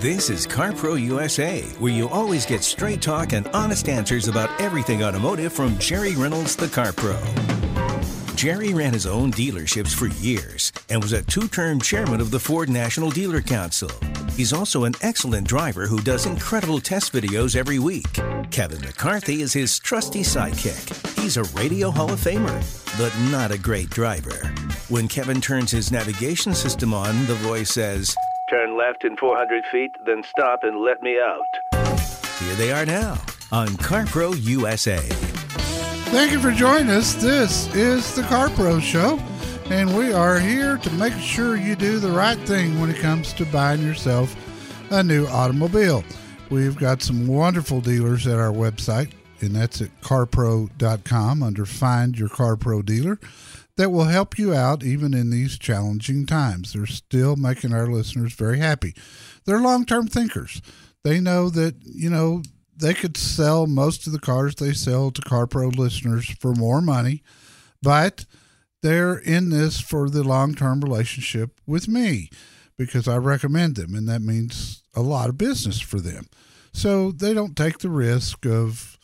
This 0.00 0.30
is 0.30 0.46
CarPro 0.46 1.02
USA, 1.06 1.62
where 1.80 1.92
you 1.92 2.08
always 2.08 2.46
get 2.46 2.62
straight 2.62 3.02
talk 3.02 3.32
and 3.32 3.48
honest 3.48 3.88
answers 3.88 4.28
about 4.28 4.48
everything 4.60 5.02
automotive 5.02 5.52
from 5.52 5.76
Jerry 5.78 6.14
Reynolds, 6.14 6.54
the 6.54 6.68
Car 6.68 6.92
Pro. 6.92 7.20
Jerry 8.36 8.72
ran 8.72 8.92
his 8.92 9.06
own 9.06 9.32
dealerships 9.32 9.92
for 9.92 10.06
years 10.22 10.72
and 10.88 11.02
was 11.02 11.14
a 11.14 11.22
two 11.22 11.48
term 11.48 11.80
chairman 11.80 12.20
of 12.20 12.30
the 12.30 12.38
Ford 12.38 12.68
National 12.68 13.10
Dealer 13.10 13.40
Council. 13.40 13.90
He's 14.36 14.52
also 14.52 14.84
an 14.84 14.94
excellent 15.00 15.48
driver 15.48 15.88
who 15.88 15.98
does 15.98 16.26
incredible 16.26 16.78
test 16.78 17.12
videos 17.12 17.56
every 17.56 17.80
week. 17.80 18.20
Kevin 18.52 18.80
McCarthy 18.82 19.42
is 19.42 19.52
his 19.52 19.80
trusty 19.80 20.20
sidekick. 20.20 21.18
He's 21.20 21.36
a 21.36 21.42
Radio 21.58 21.90
Hall 21.90 22.12
of 22.12 22.20
Famer, 22.20 22.62
but 22.96 23.12
not 23.32 23.50
a 23.50 23.58
great 23.58 23.90
driver. 23.90 24.46
When 24.88 25.08
Kevin 25.08 25.40
turns 25.40 25.72
his 25.72 25.90
navigation 25.90 26.54
system 26.54 26.94
on, 26.94 27.26
the 27.26 27.34
voice 27.34 27.70
says, 27.70 28.14
Turn 28.48 28.78
left 28.78 29.04
in 29.04 29.14
400 29.14 29.66
feet, 29.66 29.94
then 30.06 30.22
stop 30.22 30.60
and 30.62 30.78
let 30.80 31.02
me 31.02 31.18
out. 31.20 31.58
Here 32.38 32.54
they 32.54 32.72
are 32.72 32.86
now 32.86 33.20
on 33.52 33.68
CarPro 33.68 34.34
USA. 34.42 34.96
Thank 36.10 36.32
you 36.32 36.40
for 36.40 36.50
joining 36.50 36.88
us. 36.88 37.12
This 37.12 37.66
is 37.74 38.14
the 38.14 38.22
CarPro 38.22 38.80
Show, 38.80 39.18
and 39.70 39.94
we 39.94 40.14
are 40.14 40.38
here 40.40 40.78
to 40.78 40.90
make 40.92 41.12
sure 41.14 41.56
you 41.56 41.76
do 41.76 41.98
the 41.98 42.10
right 42.10 42.38
thing 42.40 42.80
when 42.80 42.88
it 42.88 42.96
comes 42.96 43.34
to 43.34 43.44
buying 43.44 43.82
yourself 43.82 44.34
a 44.92 45.02
new 45.02 45.26
automobile. 45.26 46.02
We've 46.48 46.78
got 46.78 47.02
some 47.02 47.26
wonderful 47.26 47.82
dealers 47.82 48.26
at 48.26 48.38
our 48.38 48.52
website, 48.52 49.12
and 49.42 49.54
that's 49.54 49.82
at 49.82 49.90
carpro.com 50.00 51.42
under 51.42 51.66
Find 51.66 52.18
Your 52.18 52.30
CarPro 52.30 52.82
Dealer 52.82 53.18
that 53.78 53.92
will 53.92 54.06
help 54.06 54.38
you 54.38 54.52
out 54.52 54.82
even 54.82 55.14
in 55.14 55.30
these 55.30 55.56
challenging 55.56 56.26
times. 56.26 56.72
They're 56.72 56.84
still 56.84 57.36
making 57.36 57.72
our 57.72 57.86
listeners 57.86 58.32
very 58.32 58.58
happy. 58.58 58.92
They're 59.46 59.60
long 59.60 59.86
term 59.86 60.08
thinkers. 60.08 60.60
They 61.04 61.20
know 61.20 61.48
that, 61.50 61.76
you 61.84 62.10
know, 62.10 62.42
they 62.76 62.92
could 62.92 63.16
sell 63.16 63.68
most 63.68 64.06
of 64.06 64.12
the 64.12 64.18
cars 64.18 64.56
they 64.56 64.72
sell 64.72 65.12
to 65.12 65.22
CarPro 65.22 65.74
listeners 65.76 66.28
for 66.40 66.54
more 66.54 66.80
money, 66.80 67.22
but 67.80 68.26
they're 68.82 69.16
in 69.16 69.50
this 69.50 69.80
for 69.80 70.10
the 70.10 70.24
long 70.24 70.54
term 70.54 70.80
relationship 70.80 71.60
with 71.64 71.86
me 71.86 72.30
because 72.76 73.06
I 73.06 73.16
recommend 73.18 73.76
them, 73.76 73.94
and 73.94 74.08
that 74.08 74.22
means 74.22 74.82
a 74.94 75.02
lot 75.02 75.28
of 75.28 75.38
business 75.38 75.80
for 75.80 76.00
them. 76.00 76.26
So 76.72 77.12
they 77.12 77.32
don't 77.32 77.56
take 77.56 77.78
the 77.78 77.90
risk 77.90 78.44
of, 78.44 78.98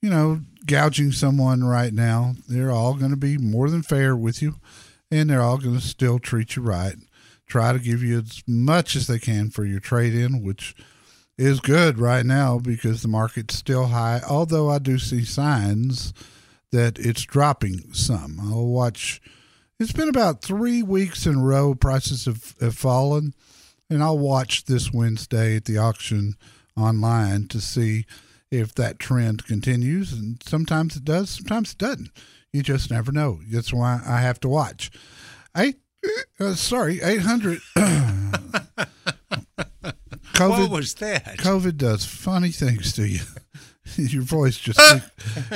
you 0.00 0.10
know, 0.10 0.40
gouging 0.66 1.12
someone 1.12 1.64
right 1.64 1.92
now. 1.92 2.34
They're 2.48 2.70
all 2.70 2.94
going 2.94 3.10
to 3.10 3.16
be 3.16 3.38
more 3.38 3.70
than 3.70 3.82
fair 3.82 4.16
with 4.16 4.42
you, 4.42 4.56
and 5.10 5.30
they're 5.30 5.42
all 5.42 5.58
going 5.58 5.76
to 5.76 5.86
still 5.86 6.18
treat 6.18 6.56
you 6.56 6.62
right. 6.62 6.96
Try 7.46 7.72
to 7.72 7.78
give 7.78 8.02
you 8.02 8.18
as 8.18 8.42
much 8.46 8.96
as 8.96 9.06
they 9.06 9.18
can 9.18 9.50
for 9.50 9.64
your 9.64 9.80
trade 9.80 10.14
in, 10.14 10.42
which 10.42 10.74
is 11.38 11.60
good 11.60 11.98
right 11.98 12.24
now 12.24 12.58
because 12.58 13.02
the 13.02 13.08
market's 13.08 13.56
still 13.56 13.86
high, 13.86 14.20
although 14.28 14.70
I 14.70 14.78
do 14.78 14.98
see 14.98 15.24
signs 15.24 16.12
that 16.72 16.98
it's 16.98 17.22
dropping 17.22 17.92
some. 17.92 18.38
I'll 18.40 18.66
watch. 18.66 19.20
It's 19.78 19.92
been 19.92 20.08
about 20.08 20.42
three 20.42 20.82
weeks 20.82 21.26
in 21.26 21.36
a 21.36 21.42
row 21.42 21.74
prices 21.74 22.24
have, 22.24 22.54
have 22.60 22.74
fallen, 22.74 23.34
and 23.90 24.02
I'll 24.02 24.18
watch 24.18 24.64
this 24.64 24.92
Wednesday 24.92 25.56
at 25.56 25.66
the 25.66 25.78
auction 25.78 26.34
online 26.76 27.48
to 27.48 27.60
see 27.60 28.06
if 28.50 28.74
that 28.74 28.98
trend 28.98 29.46
continues. 29.46 30.12
And 30.12 30.42
sometimes 30.42 30.96
it 30.96 31.04
does, 31.04 31.30
sometimes 31.30 31.72
it 31.72 31.78
doesn't. 31.78 32.10
You 32.52 32.62
just 32.62 32.90
never 32.90 33.12
know. 33.12 33.40
That's 33.50 33.72
why 33.72 34.00
I 34.06 34.20
have 34.20 34.40
to 34.40 34.48
watch. 34.48 34.90
Eight, 35.56 35.76
uh, 36.40 36.54
sorry, 36.54 37.00
eight 37.02 37.22
hundred. 37.22 37.60
COVID, 40.34 40.68
what 40.68 40.70
was 40.70 40.94
that? 40.94 41.38
COVID 41.38 41.76
does 41.76 42.04
funny 42.04 42.50
things 42.50 42.92
to 42.94 43.06
you. 43.06 43.20
your 43.96 44.22
voice 44.22 44.58
just 44.58 44.78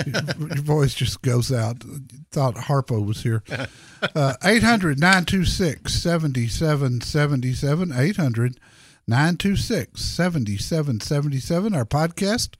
your 0.07 0.63
voice 0.63 0.95
just 0.95 1.21
goes 1.23 1.53
out. 1.53 1.83
Thought 2.31 2.55
Harpo 2.55 3.05
was 3.05 3.23
here. 3.23 3.43
Uh, 4.15 4.35
800 4.43 4.99
926 4.99 5.93
7777. 5.93 7.93
800 7.93 8.61
926 9.07 10.01
7777. 10.01 11.75
Our 11.75 11.85
podcast 11.85 12.55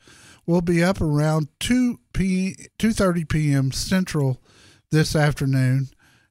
will 0.47 0.61
be 0.61 0.83
up 0.83 1.01
around 1.01 1.49
2 1.61 1.99
p 2.13 2.57
2:30 2.79 3.29
p.m. 3.29 3.73
Central 3.73 4.41
this 4.91 5.15
afternoon 5.15 5.89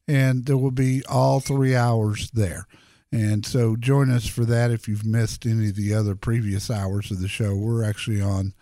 and 0.08 0.46
there 0.46 0.58
will 0.58 0.72
be 0.72 1.04
all 1.08 1.40
3 1.40 1.76
hours 1.76 2.32
there. 2.32 2.66
And 3.12 3.46
so 3.46 3.76
join 3.76 4.12
us 4.12 4.28
for 4.28 4.46
that 4.46 4.72
if 4.72 4.88
you've 4.88 5.06
missed 5.06 5.46
any 5.46 5.70
of 5.70 5.76
the 5.76 5.94
other 5.94 6.16
previous 6.16 6.70
hours 6.70 7.10
of 7.12 7.22
the 7.22 7.28
show. 7.28 7.56
We're 7.56 7.84
actually 7.84 8.22
on 8.22 8.54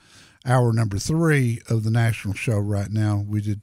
hour 0.45 0.71
number 0.71 0.97
three 0.97 1.61
of 1.69 1.83
the 1.83 1.91
national 1.91 2.33
show 2.33 2.57
right 2.57 2.89
now. 2.89 3.23
We 3.27 3.41
did 3.41 3.61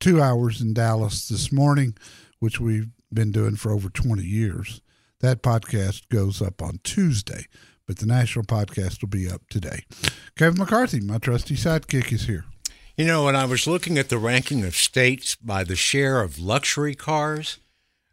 two 0.00 0.22
hours 0.22 0.60
in 0.60 0.72
Dallas 0.72 1.28
this 1.28 1.52
morning, 1.52 1.96
which 2.38 2.58
we've 2.58 2.88
been 3.12 3.32
doing 3.32 3.56
for 3.56 3.70
over 3.72 3.90
20 3.90 4.22
years. 4.22 4.80
That 5.20 5.42
podcast 5.42 6.08
goes 6.08 6.40
up 6.42 6.62
on 6.62 6.80
Tuesday, 6.82 7.46
but 7.86 7.98
the 7.98 8.06
national 8.06 8.44
podcast 8.44 9.00
will 9.02 9.08
be 9.08 9.28
up 9.28 9.42
today. 9.48 9.84
Kevin 10.36 10.58
McCarthy, 10.58 11.00
my 11.00 11.18
trusty 11.18 11.54
sidekick, 11.54 12.12
is 12.12 12.26
here. 12.26 12.44
You 12.96 13.06
know, 13.06 13.24
when 13.24 13.34
I 13.34 13.44
was 13.44 13.66
looking 13.66 13.98
at 13.98 14.08
the 14.08 14.18
ranking 14.18 14.64
of 14.64 14.76
states 14.76 15.34
by 15.34 15.64
the 15.64 15.76
share 15.76 16.20
of 16.20 16.38
luxury 16.38 16.94
cars, 16.94 17.58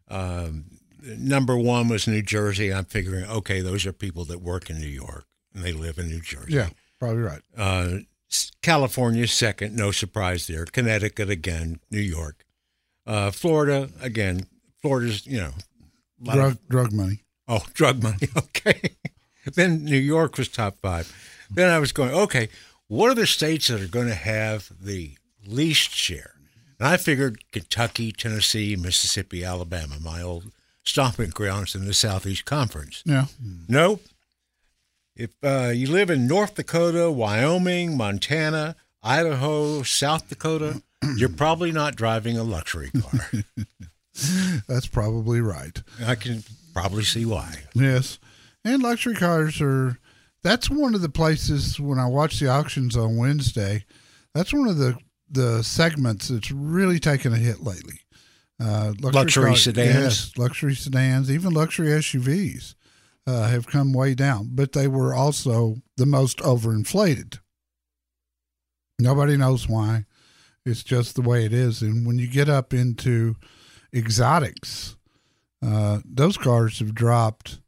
um, 0.08 0.66
number 1.02 1.56
one 1.56 1.88
was 1.88 2.08
New 2.08 2.22
Jersey. 2.24 2.74
I'm 2.74 2.86
figuring, 2.86 3.26
okay, 3.26 3.62
those 3.62 3.86
are 3.86 3.94
people 3.94 4.26
that 4.26 4.42
work 4.42 4.70
in 4.70 4.80
New 4.80 4.88
York 4.88 5.26
and 5.54 5.64
they 5.64 5.74
live 5.74 5.98
in 5.98 6.08
New 6.08 6.22
Jersey. 6.22 6.54
Yeah, 6.54 6.70
probably 7.00 7.22
right. 7.22 7.42
Uh, 7.56 7.98
California 8.62 9.28
second, 9.28 9.76
no 9.76 9.92
surprise 9.92 10.48
there. 10.48 10.66
Connecticut 10.66 11.30
again, 11.30 11.80
New 11.90 12.00
York, 12.00 12.46
uh, 13.06 13.32
Florida 13.32 13.90
again. 14.02 14.48
Florida's 14.82 15.28
you 15.28 15.38
know 15.38 15.52
drug 16.24 16.54
of, 16.54 16.68
drug 16.70 16.92
money. 16.92 17.24
Oh, 17.48 17.62
drug 17.74 18.02
money. 18.02 18.30
Okay. 18.38 18.96
Then 19.46 19.84
New 19.86 19.98
York 19.98 20.38
was 20.38 20.48
top 20.48 20.80
five. 20.80 21.14
Then 21.50 21.70
I 21.70 21.80
was 21.80 21.92
going, 21.92 22.12
okay, 22.12 22.50
what 22.88 23.10
are 23.10 23.16
the 23.16 23.28
states 23.28 23.68
that 23.68 23.82
are 23.82 23.88
going 23.88 24.08
to 24.08 24.16
have 24.16 24.72
the 24.82 25.16
least 25.46 25.92
share? 25.92 26.34
And 26.80 26.88
I 26.88 26.98
figured 26.98 27.44
Kentucky, 27.52 28.12
Tennessee, 28.12 28.76
Mississippi, 28.76 29.44
Alabama, 29.44 29.96
my 30.02 30.22
old 30.22 30.52
stomping 30.84 31.30
grounds 31.30 31.76
in 31.76 31.86
the 31.86 31.94
Southeast 31.94 32.46
Conference. 32.46 33.04
Yeah. 33.06 33.26
Nope. 33.68 34.04
If 35.16 35.32
uh, 35.44 35.72
you 35.74 35.92
live 35.92 36.10
in 36.10 36.28
North 36.28 36.56
Dakota, 36.56 37.12
Wyoming, 37.12 37.96
Montana, 37.98 38.76
Idaho, 39.04 39.84
South 39.84 40.28
Dakota, 40.30 40.82
you're 41.18 41.30
probably 41.30 41.72
not 41.72 41.96
driving 41.96 42.38
a 42.38 42.44
luxury 42.44 42.90
car. 42.92 43.30
That's 44.68 44.88
probably 44.88 45.42
right. 45.42 45.82
I 46.06 46.16
can 46.16 46.44
probably 46.74 47.04
see 47.04 47.26
why. 47.26 47.56
Yes. 47.74 48.20
And 48.64 48.84
luxury 48.84 49.16
cars 49.16 49.60
are, 49.62 49.98
that's 50.44 50.70
one 50.70 50.94
of 50.96 51.02
the 51.02 51.10
places 51.10 51.80
when 51.80 52.00
I 52.00 52.08
watch 52.08 52.40
the 52.40 52.48
auctions 52.50 52.96
on 52.96 53.18
Wednesday, 53.18 53.86
that's 54.34 54.54
one 54.54 54.68
of 54.68 54.78
the, 54.78 54.98
the 55.30 55.64
segments 55.64 56.28
that's 56.28 56.52
really 56.52 57.00
taken 57.00 57.34
a 57.34 57.38
hit 57.38 57.62
lately. 57.64 58.00
Uh, 58.60 58.94
Luxury 59.02 59.46
cars- 59.52 59.64
sedans. 59.64 59.96
yes, 59.96 60.32
luxury 60.38 60.76
sedans, 60.76 61.32
even 61.32 61.52
luxury 61.52 61.88
SUVs 61.88 62.76
uh, 63.26 63.48
have 63.48 63.66
come 63.66 63.92
way 63.92 64.14
down, 64.14 64.50
but 64.54 64.74
they 64.74 64.88
were 64.88 65.16
also 65.16 65.78
the 65.98 66.06
most 66.06 66.38
overinflated. 66.40 67.40
Nobody 69.00 69.36
knows 69.36 69.68
why. 69.68 70.06
It's 70.64 70.84
just 70.84 71.16
the 71.16 71.24
way 71.24 71.44
it 71.46 71.54
is. 71.54 71.82
And 71.82 72.06
when 72.06 72.20
you 72.20 72.28
get 72.28 72.50
up 72.50 72.72
into 72.72 73.36
exotics, 73.96 74.96
uh, 75.66 76.02
those 76.06 76.38
cars 76.38 76.78
have 76.80 76.94
dropped 76.94 77.61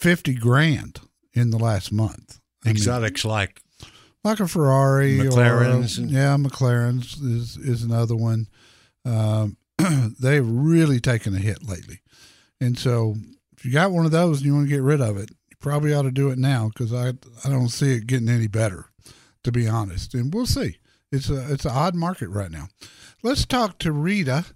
50 0.00 0.34
grand 0.34 1.00
in 1.34 1.50
the 1.50 1.58
last 1.58 1.92
month. 1.92 2.40
I 2.64 2.68
mean, 2.68 2.76
Exotics 2.76 3.24
like 3.24 3.60
like 4.24 4.40
a 4.40 4.48
Ferrari 4.48 5.18
McLarens 5.18 5.98
or 5.98 6.06
yeah, 6.06 6.36
McLarens 6.36 7.22
is 7.22 7.56
is 7.56 7.82
another 7.82 8.16
one. 8.16 8.48
Um, 9.04 9.56
they've 10.20 10.46
really 10.46 11.00
taken 11.00 11.34
a 11.34 11.38
hit 11.38 11.66
lately, 11.66 12.00
and 12.60 12.78
so 12.78 13.14
if 13.56 13.64
you 13.64 13.72
got 13.72 13.92
one 13.92 14.04
of 14.06 14.10
those 14.10 14.38
and 14.38 14.46
you 14.46 14.54
want 14.54 14.66
to 14.68 14.74
get 14.74 14.82
rid 14.82 15.00
of 15.00 15.16
it, 15.16 15.30
you 15.48 15.56
probably 15.58 15.94
ought 15.94 16.02
to 16.02 16.10
do 16.10 16.30
it 16.30 16.38
now 16.38 16.68
because 16.68 16.92
I 16.92 17.08
I 17.44 17.50
don't 17.50 17.68
see 17.68 17.92
it 17.94 18.06
getting 18.06 18.28
any 18.28 18.46
better, 18.46 18.86
to 19.44 19.52
be 19.52 19.68
honest. 19.68 20.14
And 20.14 20.32
we'll 20.32 20.46
see. 20.46 20.78
It's 21.12 21.30
a 21.30 21.52
it's 21.52 21.64
an 21.64 21.72
odd 21.72 21.94
market 21.94 22.28
right 22.28 22.50
now. 22.50 22.68
Let's 23.22 23.44
talk 23.46 23.78
to 23.80 23.92
Rita, 23.92 24.46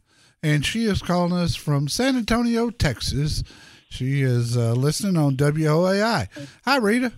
and 0.43 0.65
she 0.65 0.85
is 0.85 1.03
calling 1.03 1.33
us 1.33 1.55
from 1.55 1.89
San 1.89 2.17
Antonio, 2.17 2.71
Texas. 2.71 3.43
She 3.95 4.23
is 4.23 4.57
uh, 4.57 4.73
listening 4.73 5.17
on 5.17 5.37
WOAI. 5.37 6.27
Hi, 6.65 6.77
Rita. 6.79 7.13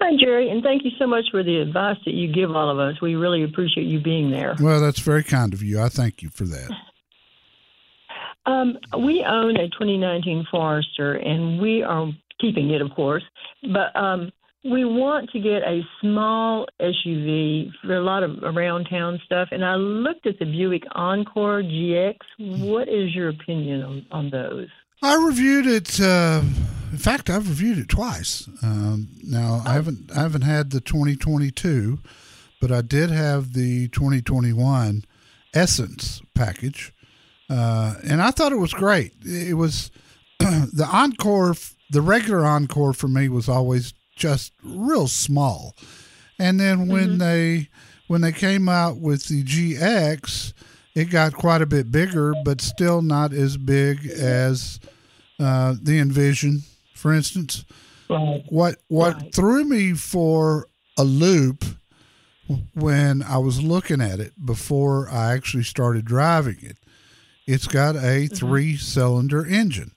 Hi, 0.00 0.16
Jerry, 0.18 0.50
and 0.50 0.64
thank 0.64 0.84
you 0.84 0.90
so 0.98 1.06
much 1.06 1.26
for 1.30 1.44
the 1.44 1.58
advice 1.58 1.96
that 2.04 2.14
you 2.14 2.32
give 2.32 2.50
all 2.50 2.68
of 2.68 2.80
us. 2.80 3.00
We 3.00 3.14
really 3.14 3.44
appreciate 3.44 3.86
you 3.86 4.00
being 4.00 4.32
there. 4.32 4.56
Well, 4.58 4.80
that's 4.80 4.98
very 4.98 5.22
kind 5.22 5.54
of 5.54 5.62
you. 5.62 5.80
I 5.80 5.90
thank 5.90 6.22
you 6.22 6.28
for 6.30 6.42
that. 6.42 6.70
Um, 8.46 8.76
we 8.98 9.24
own 9.24 9.56
a 9.56 9.68
2019 9.68 10.48
Forester, 10.50 11.14
and 11.14 11.60
we 11.60 11.84
are 11.84 12.10
keeping 12.40 12.70
it, 12.70 12.82
of 12.82 12.90
course, 12.90 13.22
but 13.72 13.94
um, 13.94 14.32
we 14.64 14.84
want 14.84 15.30
to 15.30 15.38
get 15.38 15.62
a 15.62 15.82
small 16.00 16.66
SUV 16.80 17.70
for 17.84 17.94
a 17.94 18.02
lot 18.02 18.24
of 18.24 18.42
around 18.42 18.88
town 18.90 19.20
stuff. 19.24 19.50
And 19.52 19.64
I 19.64 19.76
looked 19.76 20.26
at 20.26 20.40
the 20.40 20.46
Buick 20.46 20.82
Encore 20.96 21.62
GX. 21.62 22.16
What 22.38 22.88
is 22.88 23.14
your 23.14 23.28
opinion 23.28 23.82
on, 23.82 24.06
on 24.10 24.30
those? 24.30 24.66
I 25.02 25.16
reviewed 25.16 25.66
it. 25.66 26.00
Uh, 26.00 26.42
in 26.92 26.98
fact, 26.98 27.28
I've 27.28 27.48
reviewed 27.48 27.78
it 27.78 27.88
twice. 27.88 28.48
Um, 28.62 29.08
now 29.24 29.62
I 29.66 29.72
haven't 29.72 30.12
I 30.16 30.20
haven't 30.20 30.42
had 30.42 30.70
the 30.70 30.80
2022, 30.80 31.98
but 32.60 32.70
I 32.70 32.82
did 32.82 33.10
have 33.10 33.52
the 33.52 33.88
2021 33.88 35.04
Essence 35.54 36.22
package, 36.34 36.94
uh, 37.50 37.96
and 38.04 38.22
I 38.22 38.30
thought 38.30 38.52
it 38.52 38.56
was 38.56 38.72
great. 38.72 39.12
It 39.24 39.56
was 39.56 39.90
the 40.38 40.88
Encore, 40.90 41.54
the 41.90 42.00
regular 42.00 42.46
Encore 42.46 42.92
for 42.92 43.08
me 43.08 43.28
was 43.28 43.48
always 43.48 43.94
just 44.14 44.52
real 44.62 45.08
small, 45.08 45.74
and 46.38 46.60
then 46.60 46.86
when 46.86 47.18
they 47.18 47.68
when 48.06 48.20
they 48.20 48.32
came 48.32 48.68
out 48.68 48.98
with 48.98 49.24
the 49.24 49.42
GX, 49.42 50.52
it 50.94 51.06
got 51.06 51.32
quite 51.32 51.62
a 51.62 51.66
bit 51.66 51.90
bigger, 51.90 52.34
but 52.44 52.60
still 52.60 53.02
not 53.02 53.32
as 53.32 53.56
big 53.56 54.06
as 54.06 54.78
uh, 55.40 55.74
the 55.80 55.98
Envision, 55.98 56.62
for 56.94 57.12
instance. 57.12 57.64
Right. 58.08 58.42
What 58.48 58.76
what 58.88 59.14
Right. 59.16 59.34
threw 59.34 59.64
me 59.64 59.94
for 59.94 60.66
a 60.98 61.04
loop 61.04 61.64
when 62.74 63.22
I 63.22 63.38
was 63.38 63.62
looking 63.62 64.00
at 64.00 64.20
it 64.20 64.32
before 64.44 65.08
I 65.08 65.32
actually 65.32 65.64
started 65.64 66.04
driving 66.04 66.58
it, 66.60 66.76
it's 67.46 67.66
got 67.66 67.96
a 67.96 68.26
three 68.26 68.76
cylinder 68.76 69.46
engine. 69.46 69.92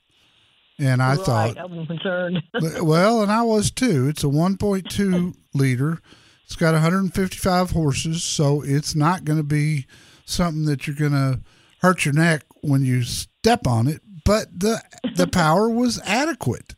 And 0.77 1.01
I 1.01 1.15
right. 1.15 1.25
thought, 1.25 1.55
concerned. 1.87 2.43
well, 2.81 3.21
and 3.21 3.31
I 3.31 3.43
was 3.43 3.71
too. 3.71 4.07
It's 4.09 4.23
a 4.23 4.27
1.2 4.27 5.33
liter. 5.53 5.99
It's 6.43 6.55
got 6.55 6.73
155 6.73 7.71
horses, 7.71 8.23
so 8.23 8.61
it's 8.61 8.93
not 8.93 9.23
going 9.23 9.37
to 9.39 9.43
be 9.43 9.85
something 10.25 10.65
that 10.65 10.85
you're 10.85 10.95
going 10.95 11.13
to 11.13 11.39
hurt 11.81 12.05
your 12.05 12.13
neck 12.13 12.43
when 12.61 12.83
you 12.83 13.03
step 13.03 13.65
on 13.67 13.87
it. 13.87 14.01
But 14.25 14.59
the 14.59 14.81
the 15.15 15.27
power 15.31 15.69
was 15.69 16.01
adequate. 16.03 16.75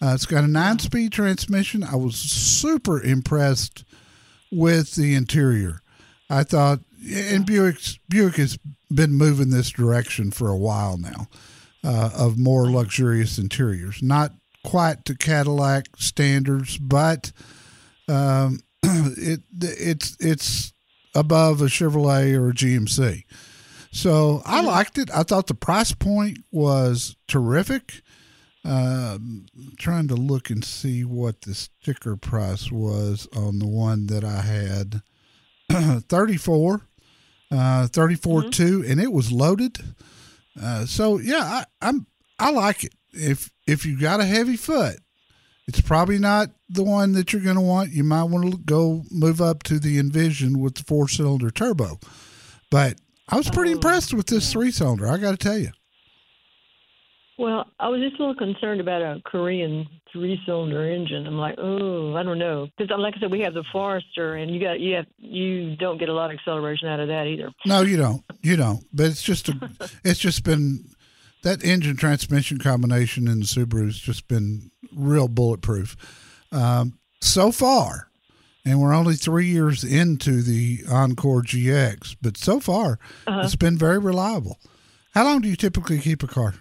Uh, 0.00 0.14
it's 0.14 0.26
got 0.26 0.42
a 0.42 0.48
nine-speed 0.48 1.12
transmission. 1.12 1.84
I 1.84 1.94
was 1.94 2.16
super 2.16 3.00
impressed 3.00 3.84
with 4.50 4.96
the 4.96 5.14
interior. 5.14 5.80
I 6.28 6.42
thought, 6.42 6.80
and 7.08 7.46
Buick's, 7.46 8.00
Buick 8.08 8.34
has 8.34 8.58
been 8.92 9.12
moving 9.12 9.50
this 9.50 9.70
direction 9.70 10.32
for 10.32 10.48
a 10.48 10.56
while 10.56 10.98
now 10.98 11.28
uh, 11.84 12.10
of 12.16 12.38
more 12.38 12.70
luxurious 12.70 13.38
interiors. 13.38 14.02
Not 14.02 14.32
quite 14.64 15.04
to 15.04 15.14
Cadillac 15.14 15.86
standards, 15.96 16.78
but 16.78 17.32
um, 18.08 18.60
it 18.82 19.40
it's 19.60 20.16
it's 20.20 20.72
above 21.14 21.60
a 21.60 21.66
Chevrolet 21.66 22.34
or 22.34 22.50
a 22.50 22.54
GMC. 22.54 23.24
So 23.92 24.42
I 24.44 24.62
liked 24.62 24.98
it. 24.98 25.10
I 25.14 25.22
thought 25.22 25.46
the 25.46 25.54
price 25.54 25.92
point 25.92 26.38
was 26.50 27.14
terrific. 27.28 28.02
Um, 28.64 29.46
trying 29.78 30.08
to 30.08 30.14
look 30.14 30.48
and 30.48 30.64
see 30.64 31.04
what 31.04 31.42
the 31.42 31.54
sticker 31.54 32.16
price 32.16 32.70
was 32.70 33.28
on 33.36 33.58
the 33.58 33.66
one 33.66 34.06
that 34.06 34.24
I 34.24 34.40
had. 34.40 35.02
34 36.08 36.82
uh 37.50 37.86
34 37.86 38.50
2 38.50 38.84
and 38.86 39.00
it 39.00 39.12
was 39.12 39.30
loaded 39.32 39.78
uh 40.60 40.84
so 40.84 41.18
yeah 41.18 41.42
I, 41.42 41.64
i'm 41.80 42.06
i 42.38 42.50
like 42.50 42.84
it 42.84 42.94
if 43.12 43.50
if 43.66 43.86
you 43.86 43.98
got 43.98 44.20
a 44.20 44.24
heavy 44.24 44.56
foot 44.56 44.96
it's 45.68 45.80
probably 45.80 46.18
not 46.18 46.50
the 46.68 46.82
one 46.82 47.12
that 47.12 47.32
you're 47.32 47.42
going 47.42 47.56
to 47.56 47.62
want 47.62 47.92
you 47.92 48.04
might 48.04 48.24
want 48.24 48.50
to 48.50 48.58
go 48.58 49.04
move 49.10 49.40
up 49.40 49.62
to 49.64 49.78
the 49.78 49.98
envision 49.98 50.58
with 50.60 50.74
the 50.74 50.84
four 50.84 51.08
cylinder 51.08 51.50
turbo 51.50 51.98
but 52.70 52.96
i 53.32 53.36
was 53.36 53.50
pretty 53.50 53.72
impressed 53.72 54.14
with 54.14 54.26
this 54.26 54.52
three 54.52 54.70
cylinder 54.70 55.08
i 55.08 55.16
got 55.16 55.32
to 55.32 55.36
tell 55.36 55.58
you 55.58 55.70
Well, 57.38 57.66
I 57.80 57.88
was 57.88 58.00
just 58.00 58.16
a 58.16 58.18
little 58.18 58.36
concerned 58.36 58.80
about 58.80 59.02
a 59.02 59.20
Korean 59.24 59.88
three-cylinder 60.12 60.90
engine. 60.92 61.26
I'm 61.26 61.38
like, 61.38 61.54
oh, 61.58 62.14
I 62.14 62.22
don't 62.22 62.38
know, 62.38 62.68
because 62.76 62.96
like 62.96 63.14
I 63.16 63.20
said, 63.20 63.32
we 63.32 63.40
have 63.40 63.54
the 63.54 63.64
Forester, 63.72 64.34
and 64.36 64.52
you 64.54 64.60
got 64.60 64.78
you 64.78 64.94
have 64.96 65.06
you 65.16 65.74
don't 65.76 65.98
get 65.98 66.08
a 66.10 66.12
lot 66.12 66.30
of 66.30 66.38
acceleration 66.38 66.86
out 66.88 67.00
of 67.00 67.08
that 67.08 67.26
either. 67.26 67.50
No, 67.66 67.80
you 67.80 67.96
don't. 67.96 68.22
You 68.42 68.56
don't. 68.56 68.84
But 68.92 69.06
it's 69.06 69.22
just 69.22 69.48
a, 69.48 69.54
it's 70.04 70.20
just 70.20 70.44
been 70.44 70.84
that 71.42 71.64
engine 71.64 71.96
transmission 71.96 72.58
combination 72.58 73.26
in 73.26 73.40
the 73.40 73.46
Subaru 73.46 73.86
has 73.86 73.98
just 73.98 74.28
been 74.28 74.70
real 74.94 75.26
bulletproof 75.26 75.96
um, 76.52 76.98
so 77.20 77.50
far. 77.50 78.08
And 78.64 78.80
we're 78.80 78.94
only 78.94 79.14
three 79.14 79.46
years 79.46 79.82
into 79.82 80.40
the 80.42 80.80
Encore 80.88 81.42
GX, 81.42 82.16
but 82.22 82.36
so 82.36 82.60
far 82.60 82.98
uh-huh. 83.26 83.40
it's 83.44 83.56
been 83.56 83.76
very 83.76 83.98
reliable. 83.98 84.58
How 85.14 85.24
long 85.24 85.40
do 85.40 85.48
you 85.48 85.56
typically 85.56 85.98
keep 85.98 86.22
a 86.22 86.28
car? 86.28 86.54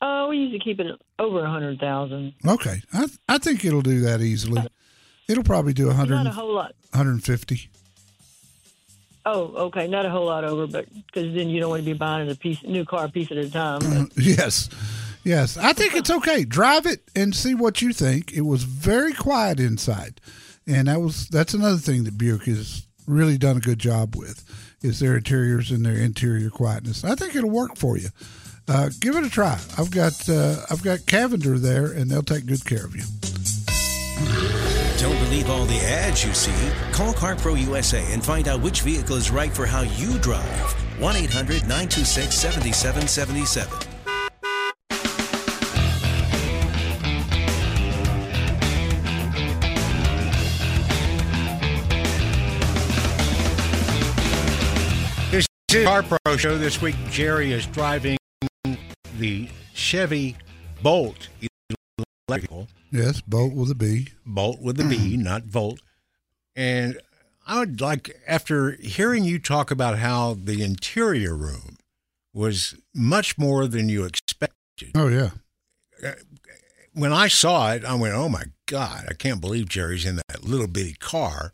Oh, 0.00 0.28
we 0.28 0.36
usually 0.36 0.60
keep 0.60 0.78
it 0.78 0.86
over 1.18 1.44
a 1.44 1.50
hundred 1.50 1.80
thousand. 1.80 2.32
Okay, 2.46 2.80
I 2.92 3.06
I 3.28 3.38
think 3.38 3.64
it'll 3.64 3.82
do 3.82 4.00
that 4.02 4.20
easily. 4.20 4.62
It'll 5.28 5.44
probably 5.44 5.74
do 5.74 5.84
a 5.84 5.88
100, 5.88 6.14
Not 6.14 6.26
a 6.26 6.30
whole 6.30 6.54
lot. 6.54 6.74
150. 6.92 7.68
Oh, 9.26 9.42
okay, 9.66 9.86
not 9.86 10.06
a 10.06 10.10
whole 10.10 10.24
lot 10.24 10.44
over, 10.44 10.66
but 10.66 10.86
because 10.94 11.34
then 11.34 11.50
you 11.50 11.60
don't 11.60 11.68
want 11.68 11.82
to 11.82 11.84
be 11.84 11.92
buying 11.92 12.30
a 12.30 12.34
piece 12.34 12.62
new 12.62 12.86
car 12.86 13.08
piece 13.08 13.30
at 13.30 13.36
a 13.36 13.50
time. 13.50 14.08
Yes. 14.16 14.70
Yes. 15.28 15.58
I 15.58 15.74
think 15.74 15.94
it's 15.94 16.10
okay. 16.10 16.46
Drive 16.46 16.86
it 16.86 17.02
and 17.14 17.36
see 17.36 17.54
what 17.54 17.82
you 17.82 17.92
think. 17.92 18.32
It 18.32 18.46
was 18.46 18.62
very 18.62 19.12
quiet 19.12 19.60
inside. 19.60 20.22
And 20.66 20.88
that 20.88 21.02
was 21.02 21.28
that's 21.28 21.52
another 21.52 21.76
thing 21.76 22.04
that 22.04 22.16
Buick 22.16 22.44
has 22.44 22.86
really 23.06 23.36
done 23.36 23.58
a 23.58 23.60
good 23.60 23.78
job 23.78 24.16
with 24.16 24.42
is 24.80 25.00
their 25.00 25.18
interiors 25.18 25.70
and 25.70 25.84
their 25.84 25.96
interior 25.96 26.48
quietness. 26.48 27.04
I 27.04 27.14
think 27.14 27.36
it'll 27.36 27.50
work 27.50 27.76
for 27.76 27.98
you. 27.98 28.08
Uh, 28.66 28.88
give 29.00 29.16
it 29.16 29.24
a 29.24 29.28
try. 29.28 29.60
I've 29.76 29.90
got 29.90 30.26
uh, 30.30 30.62
I've 30.70 30.82
got 30.82 31.04
Cavender 31.04 31.58
there 31.58 31.92
and 31.92 32.10
they'll 32.10 32.22
take 32.22 32.46
good 32.46 32.64
care 32.64 32.86
of 32.86 32.96
you. 32.96 33.02
Don't 34.98 35.18
believe 35.26 35.50
all 35.50 35.66
the 35.66 35.80
ads 35.84 36.24
you 36.24 36.32
see. 36.32 36.54
Call 36.92 37.12
CarPro 37.12 37.62
USA 37.66 38.02
and 38.14 38.24
find 38.24 38.48
out 38.48 38.62
which 38.62 38.80
vehicle 38.80 39.16
is 39.16 39.30
right 39.30 39.54
for 39.54 39.66
how 39.66 39.82
you 39.82 40.18
drive. 40.20 40.72
1 40.98 41.16
800 41.16 41.62
926 41.68 42.34
7777. 42.34 43.97
Is 55.70 55.86
Pro 56.24 56.36
Show. 56.38 56.56
This 56.56 56.80
week, 56.80 56.96
Jerry 57.10 57.52
is 57.52 57.66
driving 57.66 58.16
the 59.18 59.50
Chevy 59.74 60.34
Bolt 60.82 61.28
electrical. 62.26 62.68
Yes, 62.90 63.20
bolt 63.20 63.52
with 63.52 63.70
a 63.70 63.74
B. 63.74 64.08
Bolt 64.24 64.62
with 64.62 64.80
a 64.80 64.84
B, 64.84 65.16
not 65.18 65.42
Volt. 65.42 65.80
And 66.56 66.98
I 67.46 67.58
would 67.58 67.82
like 67.82 68.18
after 68.26 68.78
hearing 68.80 69.24
you 69.24 69.38
talk 69.38 69.70
about 69.70 69.98
how 69.98 70.38
the 70.42 70.62
interior 70.62 71.36
room 71.36 71.76
was 72.32 72.74
much 72.94 73.36
more 73.36 73.66
than 73.66 73.90
you 73.90 74.04
expected. 74.04 74.92
Oh 74.94 75.08
yeah. 75.08 75.30
Uh, 76.02 76.12
when 76.94 77.12
I 77.12 77.28
saw 77.28 77.72
it, 77.72 77.84
I 77.84 77.94
went, 77.94 78.14
"Oh 78.14 78.30
my 78.30 78.44
god, 78.64 79.04
I 79.10 79.12
can't 79.12 79.42
believe 79.42 79.68
Jerry's 79.68 80.06
in 80.06 80.16
that 80.16 80.44
little 80.44 80.66
bitty 80.66 80.94
car." 80.94 81.52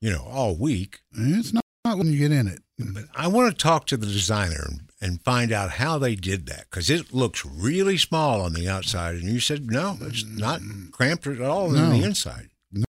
You 0.00 0.12
know, 0.12 0.22
all 0.30 0.54
week. 0.54 1.00
It's 1.12 1.52
not, 1.52 1.64
not 1.84 1.98
when 1.98 2.06
you 2.06 2.18
get 2.18 2.30
in 2.30 2.46
it. 2.46 2.60
But 2.78 3.04
I 3.14 3.26
want 3.26 3.50
to 3.50 3.62
talk 3.62 3.86
to 3.86 3.96
the 3.96 4.06
designer 4.06 4.66
and, 5.00 5.20
find 5.22 5.52
out 5.52 5.70
how 5.72 5.98
they 5.98 6.14
did 6.14 6.46
that 6.46 6.66
because 6.70 6.88
it 6.90 7.12
looks 7.12 7.44
really 7.44 7.96
small 7.96 8.40
on 8.40 8.52
the 8.52 8.68
outside. 8.68 9.16
And 9.16 9.24
you 9.24 9.40
said 9.40 9.70
no, 9.70 9.96
it's 10.02 10.24
not 10.24 10.60
cramped 10.92 11.26
at 11.26 11.40
all 11.40 11.70
No. 11.70 11.84
on 11.84 11.90
the 11.90 12.04
inside. 12.04 12.50
No, 12.72 12.84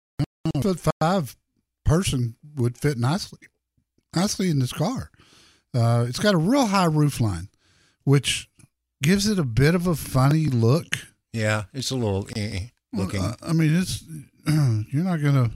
foot 0.63 0.81
five 1.01 1.37
person 1.85 2.37
would 2.57 2.77
fit 2.77 2.99
nicely, 2.99 3.39
nicely 4.15 4.51
in 4.51 4.59
this 4.59 4.73
car. 4.73 5.11
Uh, 5.75 6.05
it's 6.09 6.19
got 6.19 6.35
a 6.35 6.39
real 6.39 6.67
high 6.67 6.87
roof 6.87 7.21
line, 7.21 7.49
which 8.05 8.49
gives 9.03 9.27
it 9.27 9.39
a 9.39 9.45
bit 9.45 9.75
of 9.75 9.87
a 9.87 9.95
funny 9.95 10.47
look. 10.47 10.87
Yeah, 11.33 11.65
it's 11.75 11.91
a 11.91 11.95
little 11.97 12.27
eh, 12.37 12.69
looking. 12.93 13.23
Uh, 13.23 13.35
I 13.43 13.53
mean, 13.53 13.75
it's 13.77 14.03
you're 14.47 15.05
not 15.05 15.23
gonna 15.23 15.51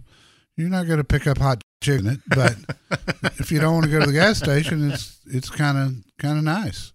you're 0.56 0.68
not 0.68 0.86
gonna 0.86 1.04
pick 1.04 1.26
up 1.26 1.38
hot 1.38 1.62
chicken 1.82 2.06
it, 2.06 2.20
but 2.26 2.56
if 3.38 3.52
you 3.52 3.60
don't 3.60 3.74
want 3.74 3.84
to 3.84 3.90
go 3.90 4.00
to 4.00 4.06
the 4.06 4.12
gas 4.12 4.38
station, 4.38 4.90
it's 4.90 5.18
it's 5.26 5.50
kind 5.50 5.76
of 5.76 5.94
kind 6.18 6.38
of 6.38 6.44
nice. 6.44 6.92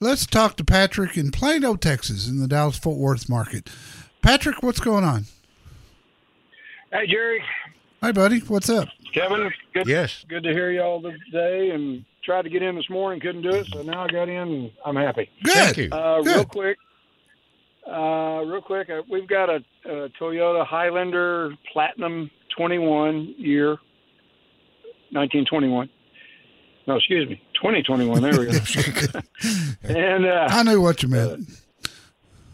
Let's 0.00 0.26
talk 0.26 0.56
to 0.56 0.64
Patrick 0.64 1.16
in 1.16 1.30
Plano, 1.30 1.76
Texas, 1.76 2.28
in 2.28 2.38
the 2.40 2.48
Dallas 2.48 2.76
Fort 2.76 2.98
Worth 2.98 3.28
market. 3.28 3.70
Patrick, 4.22 4.62
what's 4.62 4.80
going 4.80 5.04
on? 5.04 5.24
Hey, 6.92 7.06
Jerry, 7.06 7.42
Hi, 8.04 8.12
buddy. 8.12 8.40
What's 8.40 8.68
up? 8.68 8.90
Kevin, 9.14 9.50
good. 9.72 9.86
Yes. 9.86 10.26
Good 10.28 10.42
to 10.42 10.52
hear 10.52 10.70
y'all 10.70 11.00
today. 11.00 11.70
And 11.70 12.04
tried 12.22 12.42
to 12.42 12.50
get 12.50 12.62
in 12.62 12.76
this 12.76 12.90
morning, 12.90 13.18
couldn't 13.18 13.40
do 13.40 13.48
it. 13.48 13.66
So 13.72 13.80
now 13.80 14.04
I 14.04 14.08
got 14.08 14.28
in, 14.28 14.36
and 14.36 14.70
I'm 14.84 14.96
happy. 14.96 15.30
Good. 15.42 15.54
Thank 15.54 15.76
you. 15.78 15.88
Uh, 15.90 16.20
Good. 16.20 16.36
real 16.36 16.44
quick, 16.44 16.78
uh, 17.90 18.42
real 18.44 18.60
quick, 18.60 18.90
uh, 18.90 19.00
we've 19.10 19.26
got 19.26 19.48
a, 19.48 19.64
a 19.86 20.10
Toyota 20.20 20.66
Highlander 20.66 21.54
Platinum 21.72 22.30
21 22.54 23.36
year, 23.38 23.78
1921. 25.10 25.88
No, 26.86 26.96
excuse 26.96 27.28
me, 27.28 27.40
2021. 27.54 28.22
There 28.22 28.38
we 28.38 28.46
go. 28.46 29.20
and 29.82 30.26
uh, 30.26 30.48
I 30.50 30.62
knew 30.62 30.80
what 30.80 31.02
you 31.02 31.08
meant. 31.08 31.48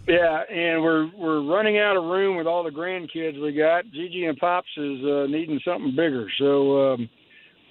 Yeah, 0.07 0.43
and 0.51 0.83
we're 0.83 1.09
we're 1.17 1.43
running 1.43 1.79
out 1.79 1.97
of 1.97 2.05
room 2.05 2.37
with 2.37 2.47
all 2.47 2.65
the 2.65 2.71
grandkids 2.71 3.41
we 3.41 3.53
got. 3.53 3.85
Gigi 3.93 4.25
and 4.25 4.37
Pops 4.37 4.69
is 4.77 5.05
uh, 5.05 5.27
needing 5.29 5.61
something 5.65 5.95
bigger. 5.95 6.29
So, 6.39 6.95
um, 6.95 7.11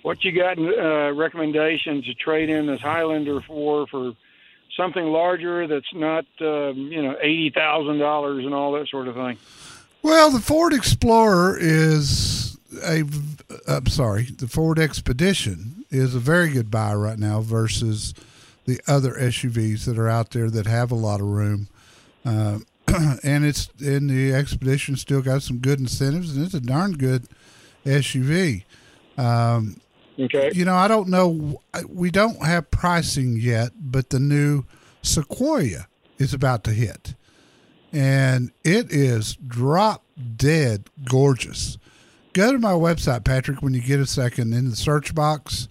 what 0.03 0.23
you 0.23 0.31
got 0.31 0.57
uh, 0.57 1.13
recommendations 1.13 2.05
to 2.05 2.13
trade 2.13 2.49
in 2.49 2.67
this 2.67 2.81
Highlander 2.81 3.41
for 3.41 3.87
for 3.87 4.13
something 4.77 5.05
larger 5.05 5.67
that's 5.67 5.93
not 5.93 6.25
um, 6.39 6.77
you 6.77 7.01
know 7.01 7.17
eighty 7.21 7.51
thousand 7.53 7.97
dollars 7.97 8.45
and 8.45 8.53
all 8.53 8.73
that 8.73 8.87
sort 8.87 9.07
of 9.07 9.15
thing? 9.15 9.37
Well, 10.01 10.31
the 10.31 10.39
Ford 10.39 10.71
Explorer 10.71 11.57
is 11.59 12.48
a. 12.83 13.03
I'm 13.67 13.87
sorry, 13.87 14.23
the 14.23 14.47
Ford 14.47 14.79
Expedition 14.79 15.85
is 15.89 16.15
a 16.15 16.19
very 16.19 16.49
good 16.49 16.69
buy 16.71 16.93
right 16.93 17.19
now 17.19 17.41
versus 17.41 18.13
the 18.65 18.79
other 18.87 19.13
SUVs 19.13 19.85
that 19.85 19.97
are 19.97 20.09
out 20.09 20.31
there 20.31 20.49
that 20.49 20.67
have 20.67 20.91
a 20.91 20.95
lot 20.95 21.19
of 21.21 21.27
room. 21.27 21.67
Uh, 22.25 22.59
and 23.23 23.45
it's 23.45 23.69
and 23.79 24.09
the 24.09 24.33
Expedition 24.33 24.95
still 24.95 25.21
got 25.21 25.41
some 25.41 25.57
good 25.57 25.79
incentives, 25.79 26.35
and 26.35 26.45
it's 26.45 26.53
a 26.53 26.59
darn 26.59 26.93
good 26.93 27.27
SUV. 27.85 28.63
Um, 29.17 29.79
Okay. 30.21 30.51
you 30.53 30.65
know, 30.65 30.75
I 30.75 30.89
don't 30.89 31.07
know. 31.07 31.61
We 31.87 32.11
don't 32.11 32.43
have 32.45 32.69
pricing 32.71 33.37
yet, 33.39 33.71
but 33.79 34.09
the 34.09 34.19
new 34.19 34.65
Sequoia 35.01 35.87
is 36.17 36.33
about 36.33 36.65
to 36.65 36.71
hit, 36.71 37.15
and 37.93 38.51
it 38.65 38.91
is 38.91 39.37
drop 39.47 40.03
dead 40.35 40.89
gorgeous. 41.05 41.77
Go 42.39 42.53
to 42.53 42.57
my 42.59 42.71
website, 42.71 43.25
Patrick, 43.25 43.61
when 43.61 43.73
you 43.73 43.81
get 43.81 43.99
a 43.99 44.05
second. 44.05 44.53
In 44.53 44.69
the 44.69 44.75
search 44.77 45.13
box 45.13 45.67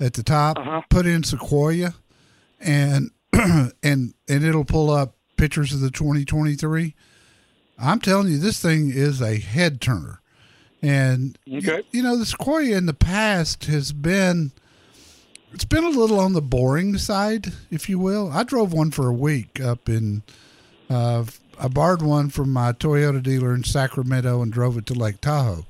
at 0.00 0.14
the 0.14 0.24
top, 0.24 0.58
Uh-huh. 0.58 0.82
put 0.90 1.06
in 1.06 1.22
Sequoia, 1.22 1.94
and 2.58 3.12
and 3.32 3.72
and 3.82 4.14
it'll 4.44 4.64
pull 4.64 4.90
up 4.90 5.14
pictures 5.36 5.72
of 5.72 5.78
the 5.80 5.92
2023. 5.92 6.96
I'm 7.78 8.00
telling 8.00 8.26
you, 8.32 8.38
this 8.38 8.60
thing 8.60 8.90
is 8.90 9.20
a 9.20 9.38
head 9.38 9.80
turner. 9.80 10.20
And 10.82 11.38
Okay. 11.48 11.82
you 11.92 12.02
know, 12.02 12.16
the 12.16 12.26
Sequoia 12.26 12.76
in 12.76 12.86
the 12.86 12.94
past 12.94 13.66
has 13.66 13.92
been 13.92 14.50
it's 15.52 15.64
been 15.64 15.84
a 15.84 15.88
little 15.90 16.18
on 16.18 16.32
the 16.32 16.42
boring 16.42 16.98
side, 16.98 17.52
if 17.70 17.88
you 17.88 18.00
will. 18.00 18.32
I 18.32 18.42
drove 18.42 18.72
one 18.72 18.90
for 18.90 19.06
a 19.06 19.12
week 19.12 19.60
up 19.60 19.88
in 19.88 20.22
uh 20.90 21.26
I 21.60 21.68
borrowed 21.68 22.02
one 22.02 22.28
from 22.30 22.52
my 22.52 22.72
Toyota 22.72 23.22
dealer 23.22 23.54
in 23.54 23.62
Sacramento 23.62 24.42
and 24.42 24.52
drove 24.52 24.76
it 24.78 24.86
to 24.86 24.94
Lake 24.94 25.20
Tahoe. 25.20 25.64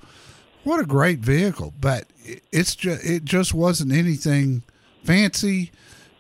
What 0.68 0.80
a 0.80 0.84
great 0.86 1.20
vehicle, 1.20 1.72
but 1.80 2.04
it- 2.26 2.42
it's 2.52 2.74
just 2.74 3.02
it 3.04 3.24
just 3.24 3.54
wasn't 3.54 3.90
anything 3.92 4.62
fancy 5.02 5.70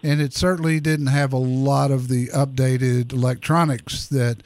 and 0.02 0.20
it 0.22 0.32
certainly 0.32 0.80
didn't 0.80 1.08
have 1.08 1.32
a 1.34 1.38
lot 1.38 1.90
of 1.90 2.08
the 2.08 2.28
updated 2.28 3.12
electronics 3.12 4.06
that 4.06 4.38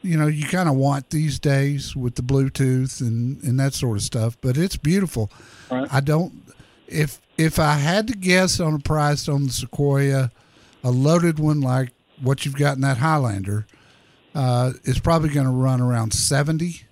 you 0.00 0.16
know 0.16 0.26
you 0.26 0.46
kind 0.46 0.68
of 0.70 0.76
want 0.76 1.10
these 1.10 1.38
days 1.38 1.94
with 1.94 2.14
the 2.14 2.22
bluetooth 2.22 3.00
and 3.02 3.42
and 3.42 3.60
that 3.60 3.74
sort 3.74 3.98
of 3.98 4.02
stuff 4.02 4.38
but 4.40 4.56
it's 4.56 4.76
beautiful. 4.78 5.30
Right. 5.70 5.86
i 5.92 6.00
don't 6.00 6.32
if 6.88 7.20
if 7.36 7.58
i 7.58 7.74
had 7.74 8.06
to 8.08 8.14
guess 8.14 8.58
on 8.60 8.72
a 8.74 8.78
price 8.78 9.28
on 9.28 9.46
the 9.48 9.52
sequoia 9.52 10.30
a 10.82 10.90
loaded 10.90 11.38
one 11.38 11.60
like 11.60 11.90
what 12.22 12.46
you've 12.46 12.56
got 12.56 12.76
in 12.76 12.80
that 12.82 12.96
highlander 12.98 13.66
uh 14.34 14.72
is 14.84 14.98
probably 14.98 15.28
going 15.28 15.46
to 15.46 15.52
run 15.52 15.80
around 15.82 16.14
70 16.14 16.82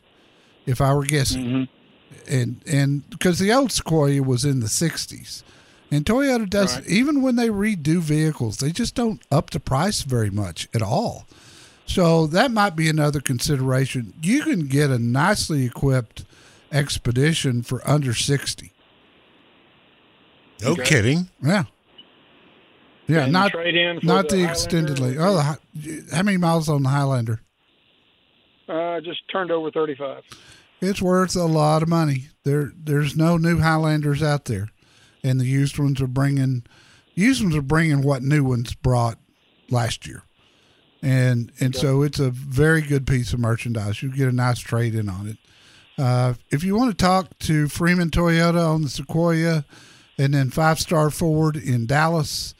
if 0.67 0.81
i 0.81 0.93
were 0.93 1.05
guessing 1.05 1.69
and 2.30 2.60
and 2.66 3.08
because 3.10 3.38
the 3.38 3.52
old 3.52 3.72
sequoia 3.72 4.22
was 4.22 4.44
in 4.44 4.60
the 4.60 4.66
60s 4.66 5.42
and 5.90 6.04
toyota 6.04 6.49
does 6.49 6.76
Right. 6.76 6.87
even 6.87 7.20
when 7.22 7.37
they 7.37 7.49
redo 7.49 7.99
vehicles 7.99 8.58
they 8.58 8.70
just 8.70 8.94
don't 8.94 9.20
up 9.30 9.50
the 9.50 9.60
price 9.60 10.02
very 10.02 10.30
much 10.30 10.68
at 10.72 10.82
all 10.82 11.26
so 11.87 12.26
that 12.28 12.52
might 12.52 12.76
be 12.76 12.88
another 12.88 13.20
consideration. 13.20 14.12
You 14.22 14.44
can 14.44 14.68
get 14.68 14.90
a 14.90 14.99
nicely 15.00 15.64
equipped 15.64 16.25
expedition 16.70 17.62
for 17.62 17.82
under 17.84 18.14
60. 18.14 18.72
No 20.62 20.70
Okay. 20.72 20.84
kidding. 20.84 21.30
Yeah. 21.42 21.64
Yeah, 23.08 23.25
And 23.25 23.32
not 23.32 23.50
trade 23.50 23.75
in 23.75 23.99
not 24.04 24.28
the, 24.28 24.37
Highlander? 24.37 24.52
extended 24.52 24.99
lane. 25.00 25.16
Oh, 25.18 25.56
the, 25.75 26.04
how 26.14 26.22
many 26.22 26.37
miles 26.37 26.68
on 26.68 26.84
the 26.84 26.90
Highlander? 26.90 27.40
Uh, 28.68 29.00
just 29.00 29.22
turned 29.32 29.50
over 29.50 29.72
thirty-five. 29.72 30.22
It's 30.80 31.02
worth 31.02 31.37
a 31.37 31.44
lot 31.44 31.82
of 31.82 31.88
money. 31.88 32.28
There 32.44 32.72
there's 32.76 33.16
no 33.16 33.37
new 33.37 33.58
Highlanders 33.58 34.22
out 34.22 34.46
there. 34.46 34.68
And 35.22 35.38
the 35.38 35.44
used 35.46 35.78
ones 35.78 36.00
are 36.00 36.06
bringing 36.06 36.64
used 37.14 37.42
ones 37.42 37.56
are 37.56 37.62
bringing 37.62 38.02
what 38.02 38.22
new 38.22 38.44
ones 38.44 38.75
brought 38.75 39.18
last 39.70 40.06
year. 40.06 40.22
And 41.02 41.52
and 41.60 41.75
so 41.75 42.02
it's 42.02 42.18
a 42.18 42.30
very 42.30 42.82
good 42.82 43.06
piece 43.06 43.32
of 43.32 43.40
merchandise. 43.40 44.02
You 44.02 44.10
get 44.14 44.28
a 44.28 44.32
nice 44.32 44.58
trade 44.58 44.94
in 44.94 45.08
on 45.08 45.28
it. 45.28 45.37
Uh, 45.99 46.34
if 46.50 46.64
you 46.64 46.76
want 46.76 46.90
to 46.90 47.04
talk 47.04 47.38
to 47.40 47.68
Freeman 47.68 48.10
Toyota 48.10 48.66
on 48.66 48.82
the 48.82 48.88
Sequoia, 48.88 49.64
and 50.16 50.34
then 50.34 50.50
Five 50.50 50.78
Star 50.78 51.10
Ford 51.10 51.56
in 51.56 51.87
Dallas, 51.87 52.54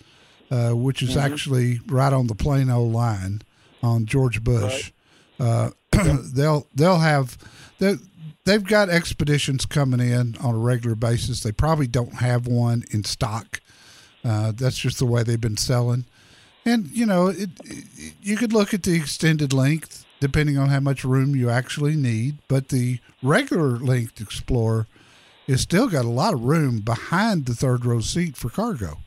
uh, 0.51 0.71
which 0.71 1.03
is 1.03 1.17
actually 1.17 1.81
right 1.87 2.13
on 2.13 2.27
the 2.27 2.35
Plano 2.35 2.83
line 2.83 3.43
on 3.83 4.07
George 4.07 4.43
Bush, 4.43 4.93
uh, 5.39 5.71
they'll 6.35 6.67
they'll 6.75 6.99
have 6.99 7.39
they've 8.45 8.65
got 8.65 8.89
expeditions 8.89 9.67
coming 9.67 10.01
in 10.01 10.37
on 10.41 10.55
a 10.55 10.59
regular 10.59 10.97
basis. 10.97 11.43
They 11.43 11.53
probably 11.53 11.87
don't 11.87 12.15
have 12.15 12.47
one 12.47 12.85
in 12.91 13.05
stock. 13.05 13.61
Uh, 14.25 14.53
that's 14.55 14.79
just 14.79 14.99
the 14.99 15.07
way 15.07 15.23
they've 15.23 15.41
been 15.41 15.57
selling. 15.57 16.05
And 16.65 16.91
you 16.91 17.07
know, 17.07 17.29
it, 17.29 17.51
it, 17.65 18.15
you 18.21 18.37
could 18.37 18.53
look 18.53 18.75
at 18.75 18.83
the 18.83 18.95
extended 18.95 19.53
length 19.53 20.05
depending 20.21 20.59
on 20.59 20.69
how 20.69 20.81
much 20.81 21.03
room 21.03 21.35
you 21.35 21.49
actually 21.49 21.97
need, 21.97 22.37
but 22.47 22.69
the 22.69 22.99
regular 23.23 23.79
length 23.79 24.21
Explorer 24.21 24.87
is 25.47 25.63
still 25.63 25.89
got 25.89 26.05
a 26.05 26.11
lot 26.11 26.35
of 26.35 26.43
room 26.45 26.81
behind 26.81 27.47
the 27.47 27.55
third 27.55 27.85
row 27.85 28.01
seat 28.01 28.37
for 28.37 28.51
cargo. 28.51 28.99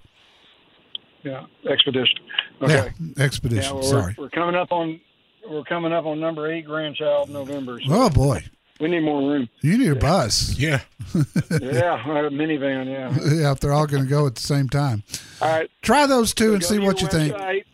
Yeah, 1.23 1.45
expedition. 1.69 2.19
Okay. 2.61 2.91
Yeah, 2.99 3.23
expedition. 3.23 3.63
Yeah, 3.63 3.73
well, 3.73 3.83
sorry. 3.83 4.15
We're, 4.17 4.25
we're 4.25 4.29
coming 4.29 4.55
up 4.55 4.71
on 4.71 4.99
we're 5.47 5.63
coming 5.63 5.93
up 5.93 6.05
on 6.05 6.19
number 6.19 6.51
eight 6.51 6.65
grandchild 6.65 7.29
November. 7.29 7.79
So 7.81 7.87
Oh 7.89 8.09
boy, 8.09 8.43
we 8.79 8.89
need 8.89 9.01
more 9.03 9.21
room. 9.21 9.49
you 9.61 9.77
need 9.77 9.91
a 9.91 9.95
bus. 9.95 10.57
Yeah. 10.57 10.81
yeah, 11.15 12.03
a 12.03 12.29
minivan. 12.29 12.87
Yeah. 12.87 13.33
Yeah, 13.41 13.51
if 13.51 13.59
they're 13.59 13.73
all 13.73 13.87
going 13.87 14.03
to 14.03 14.09
go 14.09 14.27
at 14.27 14.35
the 14.35 14.41
same 14.41 14.69
time. 14.69 15.03
All 15.41 15.49
right. 15.49 15.69
Try 15.81 16.05
those 16.05 16.33
two 16.33 16.53
and 16.53 16.63
see 16.63 16.79
what 16.79 17.01
you 17.01 17.07
your 17.11 17.33
think. 17.33 17.65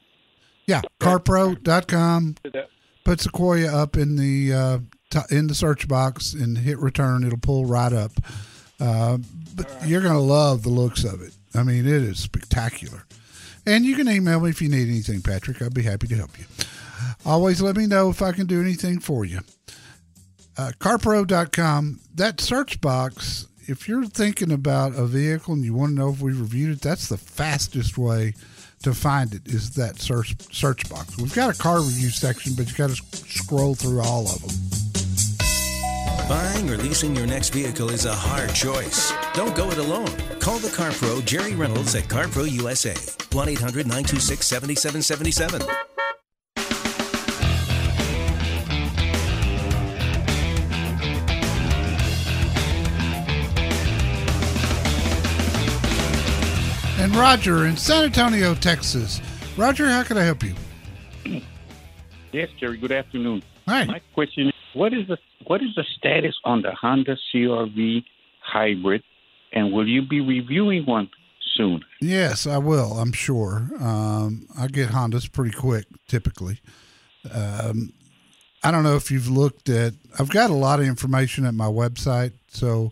Yeah, 0.66 0.82
carpro.com. 1.00 2.36
Did 2.44 2.54
that. 2.54 2.70
Put 3.04 3.22
Sequoia 3.22 3.74
up 3.74 3.98
in 3.98 4.18
the 4.18 4.54
uh, 4.54 4.80
t- 5.10 5.36
in 5.36 5.48
the 5.48 5.56
search 5.56 5.88
box 5.88 6.34
and 6.34 6.58
hit 6.58 6.78
return. 6.78 7.24
It'll 7.24 7.40
pull 7.40 7.66
right 7.66 7.92
up. 7.94 8.12
Uh, 8.80 9.18
but 9.56 9.68
you're 9.86 10.02
going 10.02 10.14
to 10.14 10.20
love 10.20 10.64
the 10.64 10.70
looks 10.70 11.04
of 11.04 11.22
it. 11.22 11.34
I 11.56 11.64
mean, 11.64 11.86
it 11.88 12.04
is 12.04 12.20
spectacular. 12.20 13.06
And 13.66 13.84
you 13.84 13.96
can 13.96 14.08
email 14.08 14.40
me 14.40 14.50
if 14.50 14.62
you 14.62 14.70
need 14.70 14.88
anything, 14.88 15.22
Patrick. 15.22 15.62
I'd 15.62 15.74
be 15.74 15.84
happy 15.84 16.08
to 16.08 16.16
help 16.16 16.38
you. 16.38 16.46
Always 17.26 17.62
let 17.62 17.76
me 17.76 17.88
know 17.88 18.10
if 18.10 18.22
I 18.22 18.32
can 18.32 18.46
do 18.46 18.62
anything 18.62 19.00
for 19.00 19.26
you. 19.26 19.40
Uh, 20.60 20.74
carpro.com, 20.78 22.02
that 22.16 22.42
search 22.42 22.82
box, 22.82 23.48
if 23.62 23.88
you're 23.88 24.04
thinking 24.04 24.52
about 24.52 24.94
a 24.94 25.06
vehicle 25.06 25.54
and 25.54 25.64
you 25.64 25.74
want 25.74 25.92
to 25.92 25.96
know 25.96 26.10
if 26.10 26.20
we 26.20 26.34
reviewed 26.34 26.76
it, 26.76 26.82
that's 26.82 27.08
the 27.08 27.16
fastest 27.16 27.98
way 27.98 28.34
to 28.84 28.94
find 28.94 29.34
it 29.34 29.48
is 29.48 29.76
that 29.76 30.02
search 30.02 30.36
search 30.52 30.90
box. 30.90 31.18
We've 31.18 31.34
got 31.34 31.56
a 31.56 31.58
car 31.58 31.80
review 31.80 32.10
section, 32.10 32.56
but 32.58 32.70
you 32.70 32.76
got 32.76 32.90
to 32.90 32.96
scroll 33.30 33.74
through 33.74 34.02
all 34.02 34.26
of 34.26 34.42
them. 34.42 34.54
Buying 36.28 36.70
or 36.70 36.76
leasing 36.76 37.16
your 37.16 37.26
next 37.26 37.52
vehicle 37.52 37.90
is 37.92 38.04
a 38.04 38.14
hard 38.14 38.54
choice. 38.54 39.14
Don't 39.36 39.56
go 39.56 39.72
it 39.72 39.78
alone. 39.78 40.12
Call 40.42 40.60
the 40.60 40.76
Car 40.76 40.92
Pro 40.92 41.22
Jerry 41.22 41.56
Reynolds 41.56 41.96
at 41.96 42.04
CarPro 42.04 42.52
USA. 42.52 42.96
1 43.32 43.48
800 43.48 43.88
926 43.88 44.46
7777. 44.46 45.99
And 57.10 57.18
Roger 57.18 57.66
in 57.66 57.76
San 57.76 58.04
Antonio, 58.04 58.54
Texas. 58.54 59.20
Roger, 59.58 59.90
how 59.90 60.04
can 60.04 60.16
I 60.20 60.22
help 60.22 60.44
you? 60.44 60.54
Yes, 62.32 62.50
Jerry. 62.60 62.78
Good 62.78 62.92
afternoon. 62.92 63.42
Hi. 63.68 63.86
My 63.86 64.00
question 64.14 64.50
is, 64.50 64.54
what 64.76 64.94
is 64.94 65.08
the 65.08 65.18
what 65.48 65.64
is 65.64 65.70
the 65.76 65.84
status 65.98 66.36
on 66.44 66.62
the 66.62 66.72
Honda 66.72 67.18
CRV 67.34 68.04
hybrid, 68.44 69.02
and 69.52 69.74
will 69.74 69.88
you 69.88 70.04
be 70.04 70.22
reviewing 70.22 70.86
one 70.86 71.10
soon? 71.56 71.84
Yes, 72.00 72.46
I 72.46 72.60
will. 72.60 73.00
I'm 73.00 73.12
sure. 73.12 73.68
Um, 73.80 74.48
I 74.56 74.68
get 74.68 74.90
Hondas 74.90 75.32
pretty 75.32 75.58
quick, 75.58 75.86
typically. 76.08 76.62
Um, 77.34 77.92
I 78.64 78.70
don't 78.70 78.84
know 78.84 78.98
if 78.98 79.10
you've 79.10 79.30
looked 79.30 79.68
at. 79.68 79.94
I've 80.20 80.30
got 80.30 80.52
a 80.52 80.56
lot 80.56 80.80
of 80.80 80.86
information 80.86 81.48
at 81.48 81.56
my 81.56 81.66
website. 81.66 82.34
So, 82.50 82.92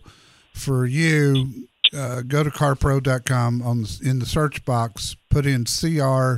for 0.54 0.86
you, 0.86 1.67
uh, 1.96 2.22
go 2.22 2.42
to 2.42 2.50
carpro.com 2.50 3.62
on 3.62 3.82
the, 3.82 4.00
in 4.04 4.18
the 4.18 4.26
search 4.26 4.64
box, 4.64 5.16
put 5.30 5.46
in 5.46 5.64
CR 5.64 6.36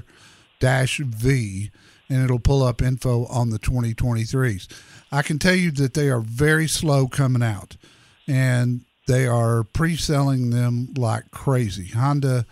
V, 0.61 1.71
and 2.09 2.25
it'll 2.25 2.39
pull 2.39 2.63
up 2.63 2.83
info 2.83 3.27
on 3.27 3.51
the 3.51 3.59
2023s. 3.59 4.69
I 5.13 5.23
can 5.23 5.39
tell 5.39 5.55
you 5.55 5.71
that 5.73 5.95
they 5.95 6.09
are 6.09 6.21
very 6.21 6.69
slow 6.69 7.09
coming 7.09 7.43
out, 7.43 7.77
and 8.29 8.85
they 9.07 9.27
are 9.27 9.65
pre-selling 9.65 10.51
them 10.51 10.95
like 10.97 11.31
crazy. 11.31 11.89
Honda 11.89 12.47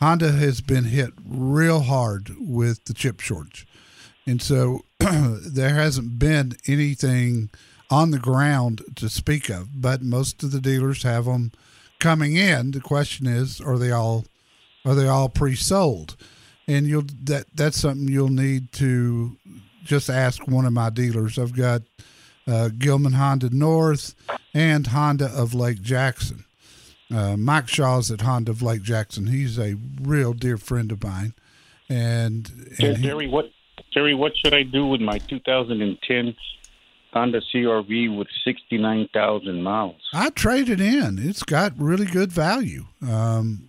Honda 0.00 0.32
has 0.32 0.60
been 0.60 0.82
hit 0.82 1.12
real 1.24 1.82
hard 1.82 2.34
with 2.40 2.86
the 2.86 2.92
chip 2.92 3.20
shortage. 3.20 3.68
And 4.26 4.42
so 4.42 4.84
there 4.98 5.74
hasn't 5.74 6.18
been 6.18 6.54
anything 6.66 7.50
on 7.88 8.10
the 8.10 8.18
ground 8.18 8.82
to 8.96 9.08
speak 9.08 9.48
of, 9.48 9.80
but 9.80 10.02
most 10.02 10.42
of 10.42 10.50
the 10.50 10.60
dealers 10.60 11.04
have 11.04 11.26
them 11.26 11.52
coming 12.02 12.36
in. 12.36 12.72
The 12.72 12.80
question 12.80 13.26
is, 13.26 13.60
are 13.60 13.78
they 13.78 13.92
all 13.92 14.24
are 14.84 14.94
they 14.94 15.06
all 15.06 15.28
pre-sold? 15.28 16.16
And 16.66 16.86
you'll 16.86 17.06
that 17.24 17.46
that's 17.54 17.78
something 17.78 18.08
you'll 18.08 18.28
need 18.28 18.72
to 18.72 19.36
just 19.84 20.10
ask 20.10 20.46
one 20.46 20.66
of 20.66 20.72
my 20.72 20.90
dealers. 20.90 21.38
I've 21.38 21.56
got 21.56 21.82
uh, 22.46 22.70
Gillman 22.76 23.12
Honda 23.12 23.50
North 23.50 24.14
and 24.52 24.88
Honda 24.88 25.26
of 25.26 25.54
Lake 25.54 25.80
Jackson. 25.80 26.44
Uh, 27.14 27.36
Mike 27.36 27.68
Shaw's 27.68 28.10
at 28.10 28.22
Honda 28.22 28.50
of 28.50 28.62
Lake 28.62 28.82
Jackson. 28.82 29.26
He's 29.26 29.58
a 29.58 29.76
real 30.00 30.32
dear 30.32 30.56
friend 30.56 30.90
of 30.90 31.02
mine. 31.04 31.34
And, 31.88 32.50
and 32.78 32.96
he- 32.96 33.02
Jerry, 33.02 33.28
what 33.28 33.50
Jerry, 33.92 34.14
what 34.14 34.32
should 34.36 34.54
I 34.54 34.62
do 34.62 34.86
with 34.86 35.00
my 35.00 35.18
2010 35.18 36.34
Honda 37.12 37.40
CRV 37.54 38.16
with 38.16 38.28
69,000 38.44 39.62
miles? 39.62 40.00
I 40.14 40.30
trade 40.30 40.68
it 40.68 40.80
in. 40.80 41.18
It's 41.20 41.42
got 41.42 41.72
really 41.78 42.06
good 42.06 42.32
value. 42.32 42.86
Um, 43.06 43.68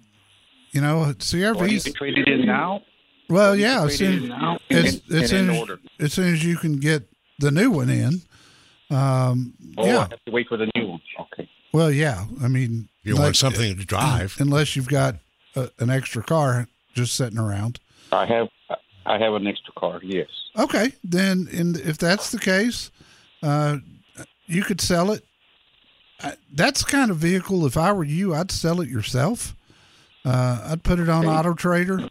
you 0.72 0.82
know, 0.82 1.00
Or 1.02 1.08
you 1.08 1.14
CRV's. 1.16 1.84
can 1.84 1.94
trade 1.94 2.18
it 2.18 2.28
in 2.28 2.46
now. 2.46 2.82
Well, 3.30 3.56
yeah, 3.56 3.80
trade 3.80 3.86
as 3.86 3.94
it 3.94 3.98
soon, 3.98 4.24
in 4.24 4.30
now 4.30 4.58
as, 4.70 4.78
and- 5.10 5.14
as, 5.24 5.30
soon 5.30 5.40
in 5.46 5.50
as, 5.56 5.60
order. 5.60 5.80
as 6.00 6.14
soon 6.14 6.34
as 6.34 6.44
you 6.46 6.58
can 6.58 6.78
get 6.80 7.04
the 7.40 7.52
new 7.52 7.72
one 7.72 7.90
in. 7.90 8.22
Um, 8.90 9.54
Oh, 9.78 9.84
I 9.84 9.88
yeah. 9.88 10.00
have 10.10 10.24
to 10.26 10.32
wait 10.32 10.48
for 10.48 10.58
the 10.58 10.70
new 10.76 10.88
one. 10.88 11.02
Okay. 11.20 11.50
Well, 11.74 11.92
yeah. 11.92 12.26
I 12.44 12.48
mean, 12.48 12.90
You 13.04 13.16
want 13.18 13.36
something 13.36 13.76
to 13.78 13.86
drive. 13.86 14.36
unless 14.40 14.76
you've 14.76 14.88
got 14.88 15.16
a, 15.56 15.70
an 15.80 15.90
extra 15.90 16.22
car 16.24 16.68
just 16.94 17.16
sitting 17.16 17.40
around. 17.40 17.80
I 18.12 18.26
have 18.28 18.50
I 19.06 19.18
have 19.18 19.34
an 19.34 19.48
extra 19.48 19.74
car. 19.74 20.00
Yes. 20.04 20.28
Okay, 20.58 20.94
then, 21.04 21.48
in, 21.52 21.76
if 21.76 21.98
that's 21.98 22.32
the 22.32 22.38
case, 22.40 22.92
uh, 23.44 23.78
you 24.46 24.64
could 24.64 24.82
sell 24.82 25.12
it. 25.12 25.24
I, 26.22 26.34
that's 26.54 26.84
the 26.84 26.92
kind 26.92 27.12
of 27.12 27.18
vehicle. 27.18 27.66
If 27.66 27.78
I 27.78 27.92
were 27.92 28.04
you, 28.04 28.34
I'd 28.34 28.52
sell 28.52 28.82
it 28.82 28.90
yourself. 28.90 29.56
Uh, 30.26 30.68
I'd 30.72 30.84
put 30.84 31.00
it 31.00 31.10
on 31.10 31.26
Auto 31.26 31.54
Trader, 31.54 32.10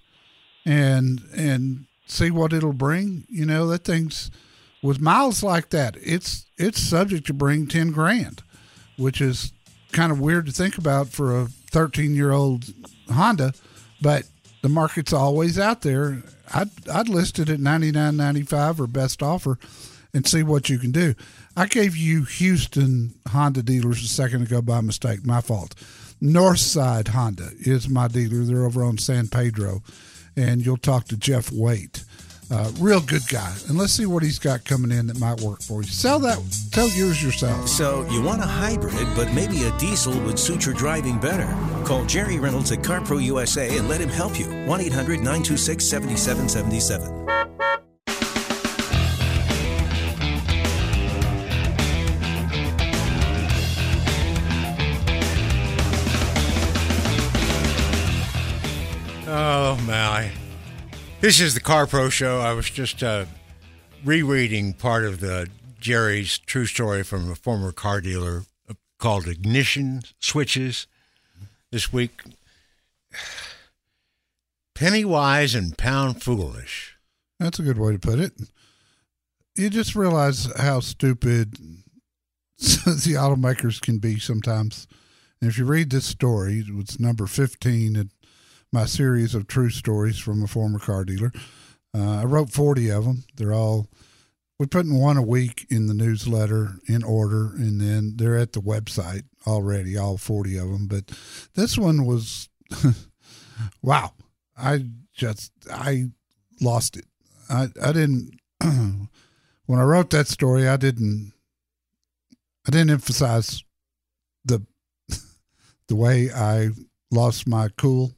and 0.66 1.22
and 1.34 1.86
see 2.06 2.30
what 2.30 2.52
it'll 2.52 2.72
bring. 2.72 3.24
You 3.28 3.46
know, 3.46 3.66
that 3.68 3.84
thing's 3.84 4.30
with 4.82 5.00
miles 5.00 5.42
like 5.42 5.70
that. 5.70 5.96
It's 6.00 6.46
it's 6.58 6.80
subject 6.80 7.26
to 7.28 7.34
bring 7.34 7.66
ten 7.66 7.90
grand, 7.90 8.42
which 8.96 9.20
is 9.20 9.52
kind 9.92 10.12
of 10.12 10.20
weird 10.20 10.46
to 10.46 10.52
think 10.52 10.76
about 10.76 11.08
for 11.08 11.40
a 11.40 11.46
thirteen 11.70 12.14
year 12.14 12.32
old 12.32 12.72
Honda, 13.10 13.54
but 14.00 14.24
the 14.62 14.68
market's 14.68 15.12
always 15.12 15.58
out 15.58 15.80
there. 15.82 16.22
I'd 16.52 16.70
I'd 16.88 17.08
list 17.08 17.38
it 17.38 17.48
at 17.48 17.60
ninety 17.60 17.90
nine 17.90 18.16
ninety 18.16 18.42
five 18.42 18.80
or 18.80 18.86
best 18.86 19.22
offer, 19.22 19.58
and 20.14 20.26
see 20.26 20.42
what 20.42 20.68
you 20.68 20.78
can 20.78 20.90
do. 20.90 21.14
I 21.56 21.66
gave 21.66 21.96
you 21.96 22.24
Houston 22.24 23.14
Honda 23.28 23.62
dealers 23.62 24.02
a 24.02 24.08
second 24.08 24.42
ago 24.42 24.62
by 24.62 24.80
mistake. 24.80 25.24
My 25.24 25.40
fault. 25.40 25.74
Northside 26.22 27.08
Honda 27.08 27.50
is 27.58 27.88
my 27.88 28.08
dealer. 28.08 28.44
They're 28.44 28.64
over 28.64 28.84
on 28.84 28.98
San 28.98 29.28
Pedro, 29.28 29.82
and 30.36 30.64
you'll 30.64 30.76
talk 30.76 31.06
to 31.06 31.16
Jeff 31.16 31.50
Waite. 31.50 32.04
Uh, 32.50 32.70
real 32.78 33.00
good 33.00 33.26
guy. 33.28 33.54
And 33.68 33.78
let's 33.78 33.94
see 33.94 34.04
what 34.04 34.22
he's 34.22 34.38
got 34.38 34.64
coming 34.64 34.90
in 34.90 35.06
that 35.06 35.18
might 35.18 35.40
work 35.40 35.62
for 35.62 35.80
you. 35.80 35.88
Sell 35.88 36.18
that. 36.20 36.38
Sell 36.38 36.88
yours 36.90 37.22
yourself. 37.22 37.66
So 37.66 38.06
you 38.10 38.20
want 38.20 38.42
a 38.42 38.46
hybrid, 38.46 39.08
but 39.16 39.32
maybe 39.32 39.64
a 39.64 39.76
diesel 39.78 40.20
would 40.20 40.38
suit 40.38 40.66
your 40.66 40.74
driving 40.74 41.18
better. 41.18 41.48
Call 41.86 42.04
Jerry 42.04 42.38
Reynolds 42.38 42.70
at 42.70 42.80
CarPro 42.80 43.22
USA 43.22 43.74
and 43.78 43.88
let 43.88 44.02
him 44.02 44.10
help 44.10 44.38
you. 44.38 44.46
1 44.66 44.80
800 44.82 45.18
926 45.20 45.82
7777. 45.82 47.22
Oh 59.72 59.80
my! 59.86 60.30
This 61.22 61.40
is 61.40 61.54
the 61.54 61.60
Car 61.60 61.86
Pro 61.86 62.10
Show. 62.10 62.40
I 62.40 62.52
was 62.52 62.68
just 62.68 63.02
uh, 63.02 63.24
rereading 64.04 64.74
part 64.74 65.06
of 65.06 65.20
the 65.20 65.48
Jerry's 65.80 66.36
true 66.36 66.66
story 66.66 67.02
from 67.02 67.30
a 67.30 67.34
former 67.34 67.72
car 67.72 68.02
dealer 68.02 68.42
uh, 68.68 68.74
called 68.98 69.26
Ignition 69.26 70.02
Switches 70.20 70.86
this 71.70 71.90
week. 71.90 72.20
Penny 74.74 75.06
wise 75.06 75.54
and 75.54 75.78
pound 75.78 76.22
foolish. 76.22 76.98
That's 77.40 77.58
a 77.58 77.62
good 77.62 77.78
way 77.78 77.92
to 77.92 77.98
put 77.98 78.18
it. 78.18 78.34
You 79.56 79.70
just 79.70 79.96
realize 79.96 80.52
how 80.60 80.80
stupid 80.80 81.54
the 82.58 83.14
automakers 83.16 83.80
can 83.80 83.96
be 83.96 84.18
sometimes. 84.18 84.86
And 85.40 85.48
if 85.48 85.56
you 85.56 85.64
read 85.64 85.88
this 85.88 86.04
story, 86.04 86.62
it's 86.68 87.00
number 87.00 87.26
15 87.26 87.96
in 87.96 88.10
my 88.72 88.86
series 88.86 89.34
of 89.34 89.46
true 89.46 89.68
stories 89.68 90.18
from 90.18 90.42
a 90.42 90.46
former 90.46 90.78
car 90.78 91.04
dealer. 91.04 91.30
Uh, 91.94 92.22
I 92.22 92.24
wrote 92.24 92.50
40 92.50 92.90
of 92.90 93.04
them. 93.04 93.24
They're 93.36 93.52
all, 93.52 93.86
we're 94.58 94.66
putting 94.66 94.98
one 94.98 95.18
a 95.18 95.22
week 95.22 95.66
in 95.68 95.86
the 95.86 95.94
newsletter 95.94 96.76
in 96.88 97.04
order, 97.04 97.52
and 97.54 97.80
then 97.80 98.14
they're 98.16 98.38
at 98.38 98.54
the 98.54 98.62
website 98.62 99.24
already, 99.46 99.98
all 99.98 100.16
40 100.16 100.56
of 100.56 100.70
them. 100.70 100.86
But 100.86 101.12
this 101.54 101.76
one 101.76 102.06
was, 102.06 102.48
wow. 103.82 104.12
I 104.56 104.86
just, 105.12 105.52
I 105.70 106.06
lost 106.60 106.96
it. 106.96 107.04
I, 107.50 107.68
I 107.82 107.92
didn't, 107.92 108.38
when 108.60 109.78
I 109.78 109.82
wrote 109.82 110.10
that 110.10 110.28
story, 110.28 110.66
I 110.66 110.78
didn't, 110.78 111.32
I 112.66 112.70
didn't 112.70 112.90
emphasize 112.90 113.64
the, 114.46 114.64
the 115.88 115.96
way 115.96 116.30
I 116.32 116.70
lost 117.10 117.46
my 117.46 117.68
cool 117.76 118.12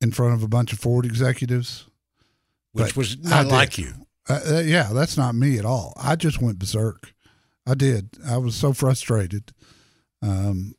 in 0.00 0.12
front 0.12 0.34
of 0.34 0.42
a 0.42 0.48
bunch 0.48 0.72
of 0.72 0.78
Ford 0.78 1.04
executives. 1.04 1.86
Which 2.72 2.88
But 2.88 2.96
was 2.96 3.16
I 3.26 3.42
not 3.42 3.46
like 3.46 3.78
you. 3.78 3.92
Uh, 4.28 4.40
uh, 4.48 4.58
yeah, 4.60 4.90
that's 4.92 5.16
not 5.16 5.34
me 5.34 5.58
at 5.58 5.64
all. 5.64 5.92
I 5.96 6.16
just 6.16 6.40
went 6.40 6.58
berserk. 6.58 7.12
I 7.66 7.74
did. 7.74 8.10
I 8.26 8.36
was 8.36 8.54
so 8.54 8.72
frustrated. 8.72 9.52
Um, 10.22 10.74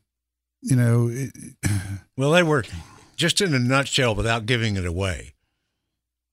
you 0.62 0.76
know, 0.76 1.08
it, 1.10 1.32
Well, 2.16 2.30
they 2.30 2.42
were 2.42 2.64
just 3.16 3.40
in 3.40 3.54
a 3.54 3.58
nutshell, 3.58 4.14
without 4.14 4.46
giving 4.46 4.76
it 4.76 4.86
away. 4.86 5.34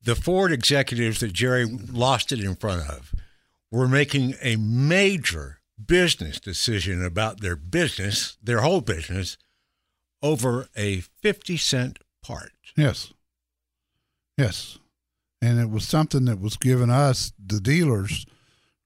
The 0.01 0.15
Ford 0.15 0.51
executives 0.51 1.19
that 1.19 1.33
Jerry 1.33 1.65
lost 1.65 2.31
it 2.31 2.39
in 2.39 2.55
front 2.55 2.89
of 2.89 3.13
were 3.71 3.87
making 3.87 4.35
a 4.41 4.55
major 4.55 5.59
business 5.83 6.39
decision 6.39 7.03
about 7.03 7.41
their 7.41 7.55
business, 7.55 8.37
their 8.41 8.61
whole 8.61 8.81
business, 8.81 9.37
over 10.21 10.67
a 10.75 11.01
50 11.21 11.57
cent 11.57 11.99
part. 12.21 12.51
Yes, 12.79 13.13
yes, 14.37 14.79
and 15.41 15.59
it 15.59 15.69
was 15.69 15.87
something 15.87 16.25
that 16.25 16.39
was 16.39 16.57
giving 16.57 16.89
us 16.89 17.33
the 17.43 17.59
dealers 17.59 18.25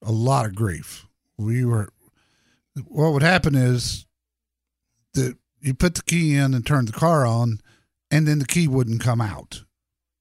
a 0.04 0.12
lot 0.12 0.46
of 0.46 0.56
grief. 0.56 1.08
We 1.38 1.66
were 1.66 1.90
what 2.88 3.14
would 3.14 3.24
happen 3.24 3.56
is 3.56 4.06
that 5.14 5.38
you 5.62 5.74
put 5.74 5.96
the 5.96 6.04
key 6.04 6.36
in 6.36 6.54
and 6.54 6.66
turn 6.66 6.86
the 6.86 6.92
car 6.92 7.26
on, 7.26 7.60
and 8.12 8.28
then 8.28 8.40
the 8.40 8.46
key 8.46 8.68
wouldn't 8.68 9.02
come 9.02 9.22
out. 9.22 9.64